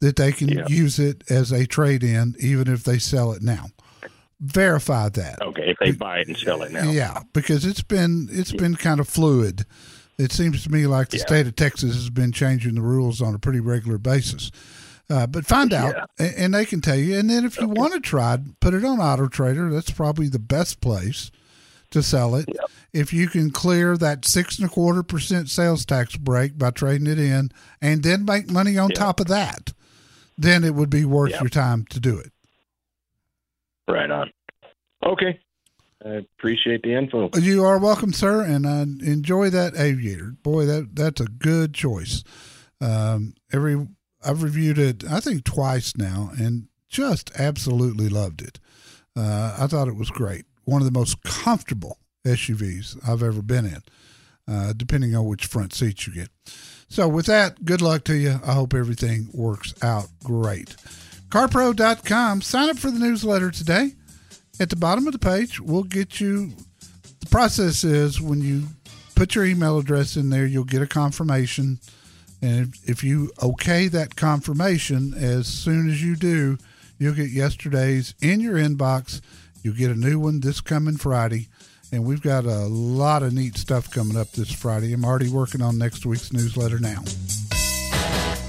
that 0.00 0.16
they 0.16 0.32
can 0.32 0.48
Yeah. 0.48 0.66
use 0.68 0.98
it 0.98 1.24
as 1.30 1.50
a 1.50 1.66
trade 1.66 2.04
in, 2.04 2.36
even 2.38 2.68
if 2.68 2.84
they 2.84 2.98
sell 2.98 3.32
it 3.32 3.42
now. 3.42 3.66
Verify 4.40 5.08
that. 5.08 5.42
Okay, 5.42 5.70
if 5.70 5.76
they 5.80 5.90
buy 5.90 6.18
it 6.20 6.28
and 6.28 6.36
sell 6.36 6.62
it 6.62 6.70
now. 6.70 6.88
Yeah, 6.90 7.22
because 7.32 7.64
it's 7.64 7.82
been 7.82 8.28
it's 8.30 8.52
been 8.52 8.76
kind 8.76 9.00
of 9.00 9.08
fluid. 9.08 9.64
It 10.18 10.30
seems 10.32 10.62
to 10.64 10.70
me 10.70 10.86
like 10.86 11.08
the 11.08 11.16
Yeah. 11.18 11.24
state 11.26 11.46
of 11.46 11.56
Texas 11.56 11.94
has 11.94 12.10
been 12.10 12.30
changing 12.32 12.74
the 12.76 12.80
rules 12.82 13.20
on 13.22 13.34
a 13.34 13.38
pretty 13.38 13.60
regular 13.60 13.98
basis. 13.98 14.50
Uh, 15.10 15.26
but 15.26 15.46
find 15.46 15.72
out, 15.72 16.10
a- 16.18 16.38
and 16.38 16.52
they 16.54 16.64
can 16.66 16.80
tell 16.80 16.96
you. 16.96 17.18
And 17.18 17.30
then 17.30 17.44
if 17.44 17.58
you 17.58 17.68
want 17.68 17.94
to 17.94 18.00
try, 18.00 18.34
it, 18.34 18.60
put 18.60 18.74
it 18.74 18.84
on 18.84 19.00
Auto 19.00 19.26
Trader. 19.28 19.70
That's 19.70 19.90
probably 19.90 20.28
the 20.28 20.38
best 20.38 20.80
place 20.80 21.30
to 21.90 22.02
sell 22.02 22.34
it. 22.34 22.48
If 22.92 23.12
you 23.14 23.28
can 23.28 23.50
clear 23.50 23.96
that 23.96 24.26
six 24.26 24.58
and 24.58 24.68
a 24.68 24.72
quarter 24.72 25.02
percent 25.02 25.48
sales 25.48 25.86
tax 25.86 26.16
break 26.16 26.58
by 26.58 26.70
trading 26.70 27.06
it 27.06 27.18
in, 27.18 27.50
and 27.80 28.02
then 28.02 28.26
make 28.26 28.50
money 28.50 28.76
on 28.76 28.90
top 28.90 29.20
of 29.20 29.28
that, 29.28 29.72
then 30.36 30.62
it 30.64 30.74
would 30.74 30.90
be 30.90 31.04
worth 31.06 31.40
your 31.40 31.48
time 31.48 31.86
to 31.90 31.98
do 32.00 32.18
it. 32.18 32.30
Right 33.88 34.10
on. 34.10 34.30
Okay. 35.02 35.40
I 36.04 36.22
appreciate 36.38 36.82
the 36.82 36.94
info. 36.94 37.30
You 37.40 37.64
are 37.64 37.78
welcome, 37.78 38.12
sir, 38.12 38.44
and 38.44 38.66
I 38.66 38.82
enjoy 38.82 39.50
that 39.50 39.74
aviator. 39.76 40.34
Boy, 40.42 40.66
that 40.66 40.90
that's 40.94 41.20
a 41.20 41.26
good 41.26 41.74
choice. 41.74 42.22
Um, 42.80 43.34
every 43.52 43.88
I've 44.24 44.42
reviewed 44.42 44.78
it, 44.78 45.04
I 45.04 45.20
think 45.20 45.44
twice 45.44 45.96
now, 45.96 46.30
and 46.38 46.68
just 46.88 47.30
absolutely 47.38 48.08
loved 48.08 48.42
it. 48.42 48.58
Uh, 49.16 49.56
I 49.58 49.66
thought 49.66 49.88
it 49.88 49.96
was 49.96 50.10
great. 50.10 50.44
One 50.64 50.80
of 50.80 50.86
the 50.86 50.98
most 50.98 51.22
comfortable 51.22 51.98
SUVs 52.24 52.98
I've 53.08 53.22
ever 53.22 53.42
been 53.42 53.66
in, 53.66 53.82
uh, 54.46 54.72
depending 54.76 55.14
on 55.14 55.26
which 55.26 55.46
front 55.46 55.72
seat 55.72 56.06
you 56.06 56.14
get. 56.14 56.28
So, 56.88 57.06
with 57.06 57.26
that, 57.26 57.64
good 57.64 57.82
luck 57.82 58.04
to 58.04 58.16
you. 58.16 58.40
I 58.44 58.52
hope 58.52 58.74
everything 58.74 59.28
works 59.32 59.74
out 59.82 60.08
great. 60.24 60.74
CarPro.com. 61.28 62.40
Sign 62.40 62.70
up 62.70 62.78
for 62.78 62.90
the 62.90 62.98
newsletter 62.98 63.50
today. 63.50 63.92
At 64.60 64.70
the 64.70 64.76
bottom 64.76 65.06
of 65.06 65.12
the 65.12 65.18
page, 65.18 65.60
we'll 65.60 65.84
get 65.84 66.20
you. 66.20 66.52
The 67.20 67.26
process 67.26 67.84
is 67.84 68.20
when 68.20 68.40
you 68.40 68.64
put 69.14 69.34
your 69.34 69.44
email 69.44 69.78
address 69.78 70.16
in 70.16 70.30
there, 70.30 70.46
you'll 70.46 70.64
get 70.64 70.82
a 70.82 70.86
confirmation. 70.86 71.78
And 72.40 72.74
if, 72.84 73.02
you 73.02 73.30
okay 73.42 73.88
that 73.88 74.16
confirmation, 74.16 75.14
as 75.14 75.46
soon 75.46 75.88
as 75.88 76.02
you 76.02 76.14
do, 76.14 76.58
you'll 76.98 77.14
get 77.14 77.30
yesterday's 77.30 78.14
in 78.20 78.40
your 78.40 78.54
inbox. 78.54 79.20
You'll 79.62 79.74
get 79.74 79.90
a 79.90 79.94
new 79.94 80.18
one 80.18 80.40
this 80.40 80.60
coming 80.60 80.96
Friday. 80.96 81.48
And 81.90 82.04
we've 82.04 82.22
got 82.22 82.44
a 82.44 82.66
lot 82.66 83.22
of 83.22 83.32
neat 83.32 83.56
stuff 83.56 83.90
coming 83.90 84.16
up 84.16 84.30
this 84.32 84.52
Friday. 84.52 84.92
I'm 84.92 85.04
already 85.04 85.30
working 85.30 85.62
on 85.62 85.78
next 85.78 86.04
week's 86.04 86.32
newsletter 86.32 86.78
now. 86.78 87.00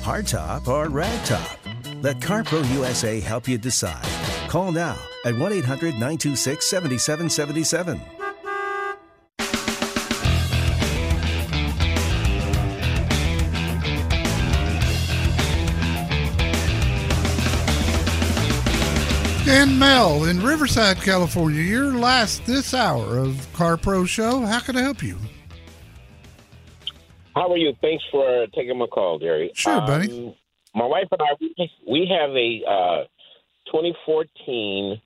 Hardtop 0.03 0.67
or 0.67 0.87
ragtop? 0.87 2.03
Let 2.03 2.19
CarPro 2.19 2.69
USA 2.73 3.19
help 3.19 3.47
you 3.47 3.57
decide. 3.57 4.05
Call 4.47 4.71
now 4.71 4.97
at 5.25 5.37
1 5.37 5.53
800 5.53 5.93
926 5.93 6.65
7777. 6.65 8.18
And 19.51 19.79
Mel 19.79 20.25
in 20.25 20.43
Riverside, 20.43 20.97
California, 20.97 21.61
your 21.61 21.85
last 21.93 22.45
this 22.45 22.73
hour 22.75 23.17
of 23.17 23.51
Car 23.53 23.77
Pro 23.77 24.05
Show. 24.05 24.41
How 24.45 24.59
can 24.59 24.77
I 24.77 24.81
help 24.81 25.01
you? 25.01 25.17
How 27.35 27.51
are 27.51 27.57
you? 27.57 27.73
Thanks 27.81 28.03
for 28.11 28.45
taking 28.53 28.77
my 28.77 28.85
call, 28.85 29.17
Jerry. 29.17 29.49
Sure, 29.55 29.81
buddy. 29.81 30.27
Um, 30.27 30.35
my 30.75 30.85
wife 30.85 31.07
and 31.11 31.21
I, 31.21 31.33
we- 31.41 31.71
we 31.89 32.07
have 32.11 32.29
a 32.31 32.63
uh, 32.69 33.03
2014 33.71 35.01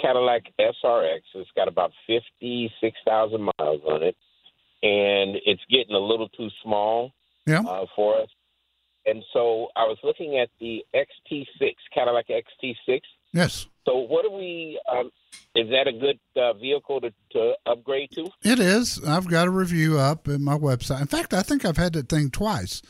Cadillac 0.00 0.42
SRX. 0.60 1.20
It's 1.34 1.50
got 1.56 1.68
about 1.68 1.90
56,000 2.06 3.40
miles 3.40 3.80
on 3.88 4.02
it, 4.02 4.16
and 4.82 5.38
it's 5.46 5.62
getting 5.70 5.94
a 5.94 5.98
little 5.98 6.28
too 6.28 6.48
small 6.62 7.12
Yeah. 7.46 7.60
uh, 7.60 7.86
for 7.96 8.20
us. 8.20 8.28
And 9.06 9.22
so 9.32 9.68
I 9.74 9.84
was 9.84 9.96
looking 10.04 10.38
at 10.38 10.50
the 10.60 10.84
XT6, 10.94 11.72
Cadillac 11.94 12.26
XT6. 12.28 13.00
Yes, 13.36 13.66
So 13.86 13.98
what 13.98 14.22
do 14.24 14.32
we? 14.32 14.80
Um, 14.90 15.10
is 15.54 15.68
that 15.70 15.86
a 15.86 15.92
good 15.92 16.18
uh, 16.40 16.54
vehicle 16.54 17.00
to, 17.02 17.12
to 17.32 17.52
upgrade 17.66 18.10
to? 18.12 18.30
it 18.42 18.58
is. 18.58 18.98
I've 19.06 19.28
got 19.28 19.46
a 19.46 19.50
review 19.50 19.98
up 19.98 20.26
in 20.26 20.42
my 20.42 20.56
website. 20.56 21.02
In 21.02 21.06
fact, 21.06 21.34
I 21.34 21.42
think 21.42 21.64
I've 21.64 21.76
had 21.76 21.92
that 21.92 22.08
thing 22.08 22.30
twice. 22.30 22.80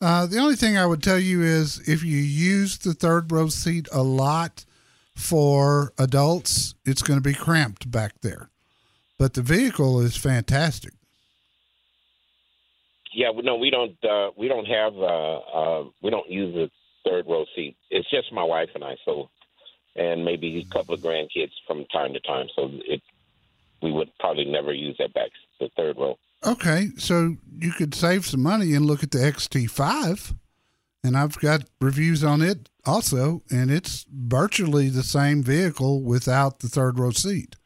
Uh, 0.00 0.26
the 0.26 0.38
only 0.38 0.56
thing 0.56 0.76
I 0.76 0.86
would 0.86 1.02
tell 1.02 1.18
you 1.18 1.42
is 1.42 1.78
if 1.88 2.02
you 2.04 2.18
use 2.18 2.78
the 2.78 2.94
third 2.94 3.30
row 3.32 3.48
seat 3.48 3.88
a 3.92 4.02
lot 4.02 4.64
for 5.14 5.92
adults, 5.98 6.74
it's 6.84 7.02
going 7.02 7.18
to 7.18 7.22
be 7.22 7.32
cramped 7.34 7.90
back 7.90 8.20
there. 8.20 8.50
But 9.18 9.34
the 9.34 9.42
vehicle 9.42 10.00
is 10.00 10.16
fantastic. 10.16 10.92
Yeah, 13.14 13.30
well, 13.30 13.44
no, 13.44 13.56
we 13.56 13.70
don't. 13.70 13.96
Uh, 14.04 14.30
we 14.36 14.48
don't 14.48 14.66
have. 14.66 14.94
Uh, 14.94 15.36
uh, 15.38 15.84
we 16.02 16.10
don't 16.10 16.28
use 16.30 16.54
the 16.54 16.70
third 17.08 17.24
row 17.26 17.46
seat. 17.54 17.76
It's 17.90 18.10
just 18.10 18.30
my 18.32 18.42
wife 18.42 18.68
and 18.74 18.84
I. 18.84 18.96
So, 19.06 19.30
and 19.98 20.24
maybe 20.24 20.58
a 20.58 20.72
couple 20.72 20.94
of 20.94 21.00
grandkids 21.00 21.52
from 21.66 21.84
time 21.92 22.12
to 22.12 22.20
time. 22.20 22.46
So 22.54 22.70
it, 22.86 23.02
we 23.82 23.92
would 23.92 24.10
probably 24.18 24.44
never 24.44 24.72
use 24.72 24.96
that 24.98 25.14
back 25.14 25.30
the 25.60 25.70
third 25.76 25.96
row. 25.96 26.18
Okay, 26.44 26.90
so 26.98 27.36
you 27.58 27.72
could 27.72 27.94
save 27.94 28.26
some 28.26 28.42
money 28.42 28.74
and 28.74 28.86
look 28.86 29.02
at 29.02 29.10
the 29.10 29.18
XT5, 29.18 30.34
and 31.02 31.16
I've 31.16 31.38
got 31.38 31.64
reviews 31.80 32.22
on 32.22 32.42
it 32.42 32.68
also, 32.84 33.42
and 33.50 33.70
it's 33.70 34.06
virtually 34.12 34.88
the 34.88 35.02
same 35.02 35.42
vehicle 35.42 36.02
without 36.02 36.60
the 36.60 36.68
third 36.68 36.98
row 36.98 37.10
seat. 37.10 37.56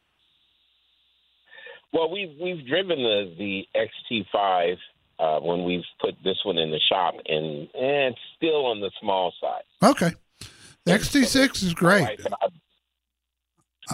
Well, 1.92 2.10
we've 2.10 2.36
we've 2.40 2.64
driven 2.66 2.98
the 2.98 3.34
the 3.36 3.66
XT5 3.74 4.76
uh, 5.18 5.40
when 5.40 5.64
we've 5.64 5.84
put 6.00 6.14
this 6.24 6.38
one 6.44 6.56
in 6.56 6.70
the 6.70 6.80
shop, 6.88 7.14
and, 7.26 7.68
and 7.74 8.14
it's 8.14 8.18
still 8.36 8.66
on 8.66 8.80
the 8.80 8.90
small 9.00 9.32
side. 9.40 9.90
Okay, 9.90 10.12
the 10.84 10.92
XT6 10.92 11.62
is 11.62 11.74
great. 11.74 12.20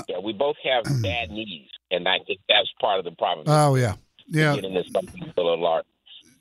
Yeah, 0.09 0.19
we 0.23 0.33
both 0.33 0.57
have 0.65 0.85
bad 1.03 1.31
knees, 1.31 1.69
and 1.91 2.07
I 2.09 2.19
think 2.27 2.41
that's 2.49 2.69
part 2.81 2.99
of 2.99 3.05
the 3.05 3.13
problem. 3.13 3.47
Oh 3.49 3.75
yeah, 3.77 3.95
yeah, 4.29 4.55
Getting 4.55 4.75
this 4.75 4.87
little 5.37 5.59
large. 5.61 5.85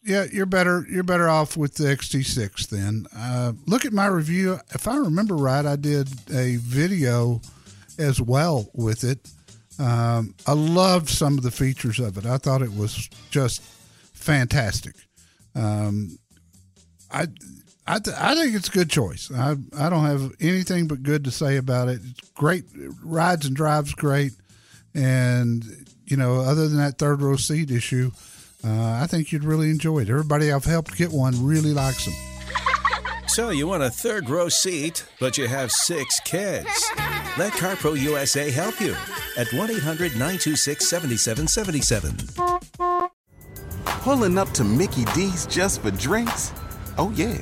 yeah. 0.03 0.25
You're 0.31 0.45
better. 0.45 0.85
You're 0.89 1.03
better 1.03 1.29
off 1.29 1.55
with 1.55 1.75
the 1.75 1.85
XT6 1.85 2.67
then. 2.69 3.05
Uh, 3.15 3.53
look 3.65 3.85
at 3.85 3.93
my 3.93 4.07
review. 4.07 4.59
If 4.73 4.87
I 4.87 4.97
remember 4.97 5.35
right, 5.35 5.65
I 5.65 5.75
did 5.77 6.09
a 6.33 6.57
video 6.57 7.41
as 7.97 8.19
well 8.21 8.69
with 8.73 9.03
it. 9.05 9.19
Um, 9.79 10.35
I 10.47 10.53
loved 10.53 11.09
some 11.09 11.37
of 11.37 11.43
the 11.43 11.51
features 11.51 11.99
of 11.99 12.17
it. 12.17 12.25
I 12.25 12.37
thought 12.37 12.61
it 12.61 12.73
was 12.73 13.09
just 13.29 13.61
fantastic. 14.13 14.95
Um, 15.53 16.17
I, 17.11 17.27
I, 17.87 17.99
th- 17.99 18.17
I 18.19 18.33
think 18.35 18.55
it's 18.55 18.67
a 18.67 18.71
good 18.71 18.89
choice. 18.89 19.31
I, 19.31 19.55
I 19.77 19.89
don't 19.89 20.05
have 20.05 20.33
anything 20.41 20.87
but 20.87 21.03
good 21.03 21.23
to 21.25 21.31
say 21.31 21.57
about 21.57 21.87
it. 21.87 22.01
It's 22.03 22.29
great. 22.31 22.63
Rides 23.03 23.45
and 23.45 23.55
drives 23.55 23.93
great. 23.93 24.31
And, 24.95 25.63
you 26.05 26.17
know, 26.17 26.41
other 26.41 26.67
than 26.67 26.77
that 26.77 26.97
third 26.97 27.21
row 27.21 27.35
seat 27.35 27.69
issue, 27.69 28.11
uh, 28.65 28.99
I 29.01 29.07
think 29.07 29.31
you'd 29.31 29.43
really 29.43 29.69
enjoy 29.69 29.99
it. 29.99 30.09
Everybody 30.09 30.51
I've 30.51 30.65
helped 30.65 30.97
get 30.97 31.11
one 31.11 31.45
really 31.45 31.73
likes 31.73 32.05
them. 32.05 32.13
So 33.27 33.49
you 33.49 33.67
want 33.67 33.83
a 33.83 33.89
third 33.89 34.29
row 34.29 34.47
seat, 34.47 35.03
but 35.19 35.37
you 35.37 35.47
have 35.47 35.69
six 35.71 36.21
kids. 36.21 36.69
Let 37.37 37.51
CarPro 37.53 37.99
USA 37.99 38.49
help 38.49 38.79
you 38.79 38.95
at 39.35 39.51
1 39.51 39.71
800 39.71 40.11
926 40.13 40.87
7777. 40.87 43.09
Pulling 43.85 44.37
up 44.37 44.49
to 44.51 44.63
Mickey 44.63 45.03
D's 45.15 45.47
just 45.47 45.81
for 45.81 45.91
drinks? 45.91 46.53
Oh, 46.97 47.11
yeah, 47.15 47.41